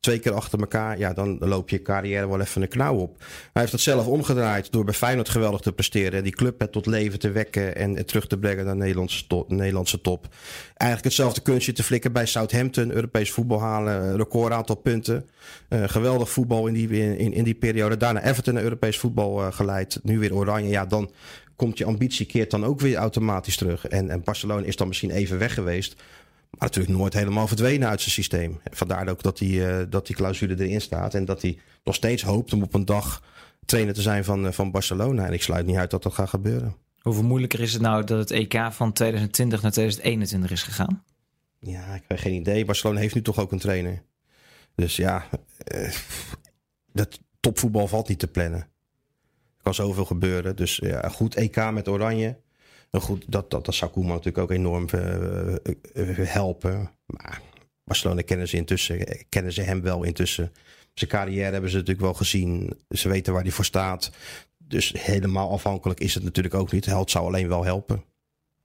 twee 0.00 0.18
keer 0.18 0.32
achter 0.32 0.58
elkaar, 0.58 0.98
ja, 0.98 1.12
dan 1.12 1.38
loop 1.38 1.68
je 1.68 1.82
carrière 1.82 2.28
wel 2.28 2.40
even 2.40 2.62
een 2.62 2.68
knauw 2.68 2.96
op. 2.96 3.16
Hij 3.18 3.62
heeft 3.62 3.70
dat 3.70 3.80
zelf 3.80 4.06
omgedraaid 4.06 4.72
door 4.72 4.84
bij 4.84 4.94
Feyenoord 4.94 5.28
geweldig 5.28 5.60
te 5.60 5.72
presteren. 5.72 6.12
En 6.12 6.22
die 6.22 6.32
club 6.32 6.66
tot 6.70 6.86
leven 6.86 7.18
te 7.18 7.30
wekken 7.30 7.76
en, 7.76 8.06
terug 8.06 8.26
te 8.26 8.38
brengen 8.38 8.64
naar 8.64 8.74
de 8.74 8.80
Nederlandse 8.80 9.44
Nederlandse 9.48 10.00
top. 10.00 10.28
Eigenlijk 10.74 11.04
hetzelfde 11.04 11.40
kunstje 11.40 11.72
te 11.72 11.82
flikken 11.82 12.12
bij 12.12 12.26
Southampton. 12.26 12.92
Europees 12.92 13.30
voetbal 13.30 13.60
halen, 13.60 14.16
record 14.16 14.52
aantal 14.52 14.76
punten. 14.76 15.28
Uh, 15.68 15.84
geweldig 15.86 16.30
voetbal 16.30 16.66
in 16.66 16.74
die, 16.74 17.16
in, 17.16 17.32
in 17.32 17.44
die 17.44 17.54
periode. 17.54 17.96
Daarna 17.96 18.24
Everton 18.24 18.54
naar 18.54 18.62
Europees 18.62 18.98
voetbal 18.98 19.40
uh, 19.40 19.52
geleid. 19.52 20.00
Nu 20.02 20.18
weer 20.18 20.34
Oranje. 20.34 20.68
Ja, 20.68 20.86
dan 20.86 21.10
komt 21.56 21.78
je 21.78 21.84
ambitie 21.84 22.26
keert 22.26 22.50
dan 22.50 22.64
ook 22.64 22.80
weer 22.80 22.96
automatisch 22.96 23.56
terug. 23.56 23.86
En, 23.86 24.10
en 24.10 24.22
Barcelona 24.22 24.66
is 24.66 24.76
dan 24.76 24.88
misschien 24.88 25.10
even 25.10 25.38
weg 25.38 25.54
geweest. 25.54 25.96
Maar 26.50 26.68
natuurlijk 26.68 26.98
nooit 26.98 27.12
helemaal 27.12 27.46
verdwenen 27.46 27.88
uit 27.88 28.00
zijn 28.00 28.12
systeem. 28.12 28.60
Vandaar 28.64 29.08
ook 29.08 29.22
dat 29.22 29.38
die, 29.38 29.58
uh, 29.58 29.78
dat 29.88 30.06
die 30.06 30.16
clausule 30.16 30.64
erin 30.64 30.80
staat. 30.80 31.14
En 31.14 31.24
dat 31.24 31.42
hij 31.42 31.58
nog 31.84 31.94
steeds 31.94 32.22
hoopt 32.22 32.52
om 32.52 32.62
op 32.62 32.74
een 32.74 32.84
dag 32.84 33.22
trainer 33.64 33.94
te 33.94 34.02
zijn 34.02 34.24
van, 34.24 34.46
uh, 34.46 34.52
van 34.52 34.70
Barcelona. 34.70 35.26
En 35.26 35.32
ik 35.32 35.42
sluit 35.42 35.66
niet 35.66 35.76
uit 35.76 35.90
dat 35.90 36.02
dat 36.02 36.14
gaat 36.14 36.28
gebeuren. 36.28 36.76
Hoeveel 37.00 37.22
moeilijker 37.22 37.60
is 37.60 37.72
het 37.72 37.82
nou 37.82 38.04
dat 38.04 38.18
het 38.18 38.30
EK 38.30 38.68
van 38.70 38.92
2020 38.92 39.62
naar 39.62 39.72
2021 39.72 40.50
is 40.50 40.62
gegaan? 40.62 41.04
Ja, 41.58 41.94
ik 41.94 42.02
heb 42.08 42.18
geen 42.18 42.34
idee. 42.34 42.64
Barcelona 42.64 43.00
heeft 43.00 43.14
nu 43.14 43.22
toch 43.22 43.38
ook 43.38 43.52
een 43.52 43.58
trainer. 43.58 44.02
Dus 44.74 44.96
ja, 44.96 45.24
uh, 45.74 45.90
dat 46.92 47.20
topvoetbal 47.40 47.88
valt 47.88 48.08
niet 48.08 48.18
te 48.18 48.26
plannen. 48.26 48.60
Er 48.60 49.62
kan 49.62 49.74
zoveel 49.74 50.04
gebeuren. 50.04 50.56
Dus 50.56 50.76
ja, 50.76 51.08
goed 51.08 51.34
EK 51.34 51.70
met 51.72 51.88
Oranje. 51.88 52.38
Goed, 52.98 53.24
dat, 53.28 53.50
dat, 53.50 53.64
dat 53.64 53.74
zou 53.74 53.90
Koeman 53.90 54.10
natuurlijk 54.16 54.38
ook 54.38 54.50
enorm 54.50 54.86
uh, 54.94 55.54
helpen. 56.28 56.90
Maar 57.06 57.40
Barcelona 57.84 58.22
kennen 58.22 58.48
ze 58.48 58.56
intussen, 58.56 59.26
kennen 59.28 59.52
ze 59.52 59.62
hem 59.62 59.82
wel 59.82 60.02
intussen. 60.02 60.52
Zijn 60.94 61.10
carrière 61.10 61.52
hebben 61.52 61.70
ze 61.70 61.76
natuurlijk 61.76 62.04
wel 62.04 62.14
gezien. 62.14 62.72
Ze 62.88 63.08
weten 63.08 63.32
waar 63.32 63.42
hij 63.42 63.50
voor 63.50 63.64
staat. 63.64 64.10
Dus 64.58 64.92
helemaal 64.98 65.50
afhankelijk 65.50 66.00
is 66.00 66.14
het 66.14 66.22
natuurlijk 66.22 66.54
ook 66.54 66.72
niet. 66.72 66.84
Het 66.84 67.10
zou 67.10 67.26
alleen 67.26 67.48
wel 67.48 67.64
helpen. 67.64 68.04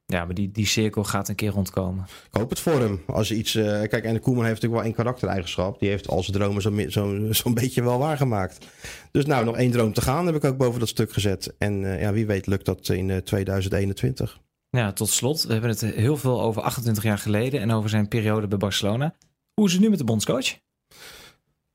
Ja, 0.08 0.26
maar 0.26 0.34
die, 0.34 0.52
die 0.52 0.66
cirkel 0.66 1.04
gaat 1.04 1.30
een 1.30 1.36
keer 1.36 1.52
rondkomen. 1.52 2.06
Ik 2.32 2.40
hoop 2.40 2.50
het 2.50 2.60
voor 2.60 2.80
hem. 2.80 3.02
Als 3.08 3.32
iets, 3.32 3.56
uh, 3.56 3.66
kijk, 3.66 4.04
en 4.04 4.14
de 4.14 4.20
Koeman 4.20 4.46
heeft 4.46 4.62
natuurlijk 4.62 4.82
wel 4.82 4.92
één 4.92 5.04
karaktereigenschap. 5.04 5.80
Die 5.80 5.90
heeft 5.90 6.08
al 6.08 6.24
zijn 6.24 6.38
dromen 6.38 6.62
zo'n 6.62 6.86
zo, 6.90 7.34
zo 7.34 7.54
beetje 7.54 7.84
wel 7.84 8.00
waargemaakt. 8.00 8.68
Dus 9.12 9.26
nou, 9.26 9.46
nog 9.46 9.58
één 9.58 9.72
droom 9.72 9.94
te 9.94 10.02
gaan 10.02 10.26
heb 10.26 10.36
ik 10.36 10.44
ook 10.44 10.58
boven 10.58 10.80
dat 10.80 10.90
stuk 10.90 11.14
gezet. 11.14 11.54
En 11.58 11.84
uh, 11.84 12.02
ja, 12.02 12.14
wie 12.14 12.26
weet 12.26 12.48
lukt 12.48 12.66
dat 12.66 12.90
in 12.90 13.10
uh, 13.10 13.18
2021. 13.18 14.40
Ja, 14.70 14.94
tot 14.94 15.10
slot. 15.10 15.44
We 15.44 15.52
hebben 15.52 15.70
het 15.70 15.82
heel 15.82 16.18
veel 16.18 16.42
over 16.42 16.62
28 16.62 17.04
jaar 17.04 17.18
geleden 17.18 17.62
en 17.62 17.72
over 17.72 17.90
zijn 17.90 18.08
periode 18.08 18.48
bij 18.48 18.58
Barcelona. 18.58 19.16
Hoe 19.54 19.68
is 19.68 19.74
het 19.74 19.82
nu 19.82 19.90
met 19.90 19.98
de 19.98 20.04
bondscoach? 20.04 20.65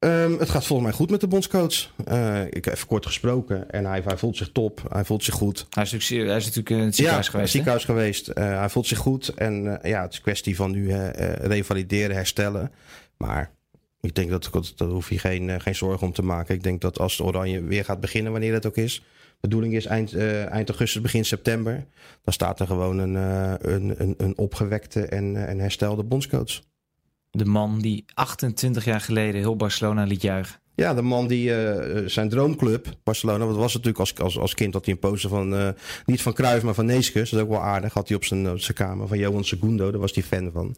Um, 0.04 0.38
het 0.38 0.50
gaat 0.50 0.66
volgens 0.66 0.88
mij 0.88 0.96
goed 0.96 1.10
met 1.10 1.20
de 1.20 1.26
bondscoach. 1.26 1.92
Uh, 2.08 2.44
ik 2.44 2.64
heb 2.64 2.74
even 2.74 2.86
kort 2.86 3.06
gesproken 3.06 3.70
en 3.70 3.84
hij, 3.84 4.02
hij, 4.04 4.16
voelt 4.16 4.36
zich 4.36 4.52
top. 4.52 4.82
Hij 4.88 5.04
voelt 5.04 5.24
zich 5.24 5.34
goed. 5.34 5.66
Hij 5.70 5.82
is 5.82 5.92
natuurlijk, 5.92 6.28
hij 6.28 6.38
is 6.38 6.44
natuurlijk 6.44 6.70
in 6.70 6.84
het 6.84 6.94
ziekenhuis 6.94 7.26
ja, 7.26 7.32
geweest. 7.32 7.52
ziekenhuis 7.52 7.84
geweest. 7.84 8.28
Uh, 8.28 8.34
hij 8.34 8.68
voelt 8.68 8.86
zich 8.86 8.98
goed. 8.98 9.28
En 9.28 9.64
uh, 9.64 9.74
ja, 9.82 10.02
het 10.02 10.10
is 10.10 10.16
een 10.16 10.22
kwestie 10.22 10.56
van 10.56 10.70
nu 10.70 10.94
revalideren, 11.40 12.16
herstellen. 12.16 12.72
Maar 13.16 13.50
ik 14.00 14.14
denk 14.14 14.30
dat, 14.30 14.48
dat 14.52 14.72
daar 14.76 14.88
hoef 14.88 15.10
je 15.10 15.18
geen, 15.18 15.60
geen 15.60 15.74
zorgen 15.74 16.06
om 16.06 16.12
te 16.12 16.22
maken. 16.22 16.54
Ik 16.54 16.62
denk 16.62 16.80
dat 16.80 16.98
als 16.98 17.16
de 17.16 17.24
Oranje 17.24 17.62
weer 17.62 17.84
gaat 17.84 18.00
beginnen, 18.00 18.32
wanneer 18.32 18.52
het 18.52 18.66
ook 18.66 18.76
is. 18.76 18.94
De 18.94 19.48
bedoeling 19.48 19.74
is 19.74 19.86
eind, 19.86 20.16
eind 20.46 20.68
augustus, 20.68 21.02
begin 21.02 21.24
september. 21.24 21.86
Dan 22.24 22.32
staat 22.32 22.60
er 22.60 22.66
gewoon 22.66 22.98
een, 22.98 23.14
een, 23.14 23.94
een, 23.98 24.14
een 24.16 24.38
opgewekte 24.38 25.06
en, 25.06 25.46
en 25.46 25.58
herstelde 25.58 26.02
bondscoach. 26.02 26.60
De 27.30 27.44
man 27.44 27.78
die 27.78 28.04
28 28.14 28.84
jaar 28.84 29.00
geleden 29.00 29.40
heel 29.40 29.56
Barcelona 29.56 30.04
liet 30.04 30.22
juichen. 30.22 30.60
Ja, 30.74 30.94
de 30.94 31.02
man 31.02 31.26
die 31.26 31.50
uh, 31.50 32.06
zijn 32.06 32.28
droomclub, 32.28 32.86
Barcelona, 33.02 33.46
wat 33.46 33.56
was 33.56 33.74
het 33.74 33.84
natuurlijk 33.84 33.98
als, 33.98 34.24
als, 34.24 34.38
als 34.38 34.54
kind 34.54 34.72
dat 34.72 34.84
hij 34.84 34.94
een 34.94 35.00
poster 35.00 35.30
van, 35.30 35.54
uh, 35.54 35.68
niet 36.06 36.22
van 36.22 36.32
Cruijff, 36.32 36.64
maar 36.64 36.74
van 36.74 36.86
Neeskens. 36.86 37.30
Dat 37.30 37.38
is 37.38 37.44
ook 37.44 37.52
wel 37.52 37.62
aardig. 37.62 37.92
Had 37.92 38.08
hij 38.08 38.16
op 38.16 38.24
zijn, 38.24 38.50
op 38.50 38.60
zijn 38.60 38.76
kamer 38.76 39.08
van 39.08 39.18
Johan 39.18 39.44
Segundo, 39.44 39.90
daar 39.90 40.00
was 40.00 40.14
hij 40.14 40.22
fan 40.22 40.50
van. 40.52 40.76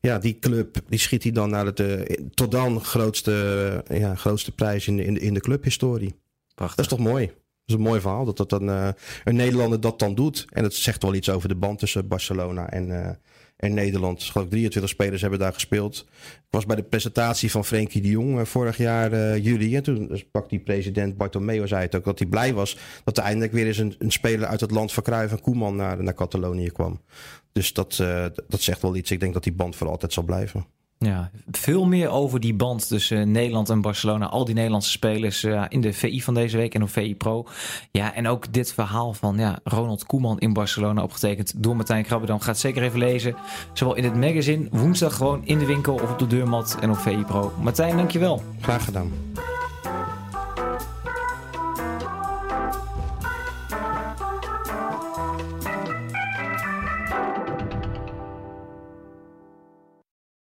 Ja, 0.00 0.18
die 0.18 0.38
club, 0.38 0.80
die 0.88 0.98
schiet 0.98 1.22
hij 1.22 1.32
dan 1.32 1.50
naar 1.50 1.66
het 1.66 1.80
uh, 1.80 2.00
tot 2.34 2.50
dan 2.50 2.84
grootste, 2.84 3.84
ja, 3.88 4.14
grootste 4.14 4.52
prijs 4.52 4.86
in 4.86 4.96
de, 4.96 5.04
in 5.04 5.14
de, 5.14 5.20
in 5.20 5.34
de 5.34 5.40
clubhistorie. 5.40 6.14
Prachtig. 6.54 6.76
Dat 6.76 6.84
is 6.84 6.96
toch 6.96 7.06
mooi? 7.06 7.30
Dat 7.66 7.76
is 7.76 7.84
een 7.84 7.90
mooi 7.90 8.00
verhaal 8.00 8.24
dat, 8.24 8.36
dat 8.36 8.50
dan, 8.50 8.68
een 8.68 9.36
Nederlander 9.36 9.80
dat 9.80 9.98
dan 9.98 10.14
doet. 10.14 10.46
En 10.48 10.62
het 10.64 10.74
zegt 10.74 11.02
wel 11.02 11.14
iets 11.14 11.30
over 11.30 11.48
de 11.48 11.54
band 11.54 11.78
tussen 11.78 12.08
Barcelona 12.08 12.70
en, 12.70 13.18
en 13.56 13.74
Nederland. 13.74 14.22
Geloof 14.22 14.48
23 14.48 14.90
spelers 14.90 15.20
hebben 15.20 15.38
daar 15.38 15.52
gespeeld. 15.52 16.06
Ik 16.34 16.50
was 16.50 16.66
bij 16.66 16.76
de 16.76 16.82
presentatie 16.82 17.50
van 17.50 17.64
Frenkie 17.64 18.02
de 18.02 18.08
Jong 18.08 18.38
eh, 18.38 18.44
vorig 18.44 18.76
jaar 18.76 19.38
juli. 19.38 19.76
En 19.76 19.82
toen 19.82 20.10
sprak 20.12 20.48
die 20.48 20.58
president 20.58 21.16
Bartomeu, 21.16 21.66
zei 21.66 21.82
het 21.82 21.94
ook, 21.94 22.04
dat 22.04 22.18
hij 22.18 22.28
blij 22.28 22.54
was 22.54 22.78
dat 23.04 23.18
er 23.18 23.24
eindelijk 23.24 23.52
weer 23.52 23.66
eens 23.66 23.78
een, 23.78 23.94
een 23.98 24.12
speler 24.12 24.46
uit 24.46 24.60
het 24.60 24.70
land 24.70 24.92
van 24.92 25.02
Cruijff 25.02 25.32
en 25.32 25.40
Koeman 25.40 25.76
naar, 25.76 26.02
naar 26.02 26.14
Catalonië 26.14 26.70
kwam. 26.70 27.00
Dus 27.52 27.72
dat, 27.72 27.96
dat 28.48 28.60
zegt 28.60 28.82
wel 28.82 28.96
iets. 28.96 29.10
Ik 29.10 29.20
denk 29.20 29.34
dat 29.34 29.42
die 29.42 29.52
band 29.52 29.76
voor 29.76 29.88
altijd 29.88 30.12
zal 30.12 30.22
blijven. 30.22 30.66
Ja, 30.98 31.30
veel 31.50 31.84
meer 31.84 32.08
over 32.08 32.40
die 32.40 32.54
band 32.54 32.88
tussen 32.88 33.30
Nederland 33.30 33.70
en 33.70 33.80
Barcelona. 33.80 34.26
Al 34.26 34.44
die 34.44 34.54
Nederlandse 34.54 34.90
spelers 34.90 35.44
uh, 35.44 35.64
in 35.68 35.80
de 35.80 35.92
VI 35.92 36.22
van 36.22 36.34
deze 36.34 36.56
week 36.56 36.74
en 36.74 36.82
op 36.82 36.90
VI 36.90 37.16
Pro. 37.16 37.46
Ja, 37.90 38.14
en 38.14 38.28
ook 38.28 38.52
dit 38.52 38.72
verhaal 38.72 39.12
van 39.12 39.38
ja, 39.38 39.58
Ronald 39.64 40.06
Koeman 40.06 40.38
in 40.38 40.52
Barcelona 40.52 41.02
opgetekend 41.02 41.52
door 41.56 41.76
Martijn 41.76 42.04
Krabbedam. 42.04 42.40
Gaat 42.40 42.58
zeker 42.58 42.82
even 42.82 42.98
lezen. 42.98 43.36
Zowel 43.72 43.94
in 43.94 44.04
het 44.04 44.16
magazine, 44.16 44.68
woensdag 44.70 45.16
gewoon 45.16 45.46
in 45.46 45.58
de 45.58 45.66
winkel 45.66 45.94
of 45.94 46.10
op 46.10 46.18
de 46.18 46.26
deurmat 46.26 46.76
en 46.80 46.90
op 46.90 46.96
VI 46.96 47.24
Pro. 47.26 47.52
Martijn, 47.60 47.96
dankjewel. 47.96 48.42
Graag 48.60 48.84
gedaan. 48.84 49.12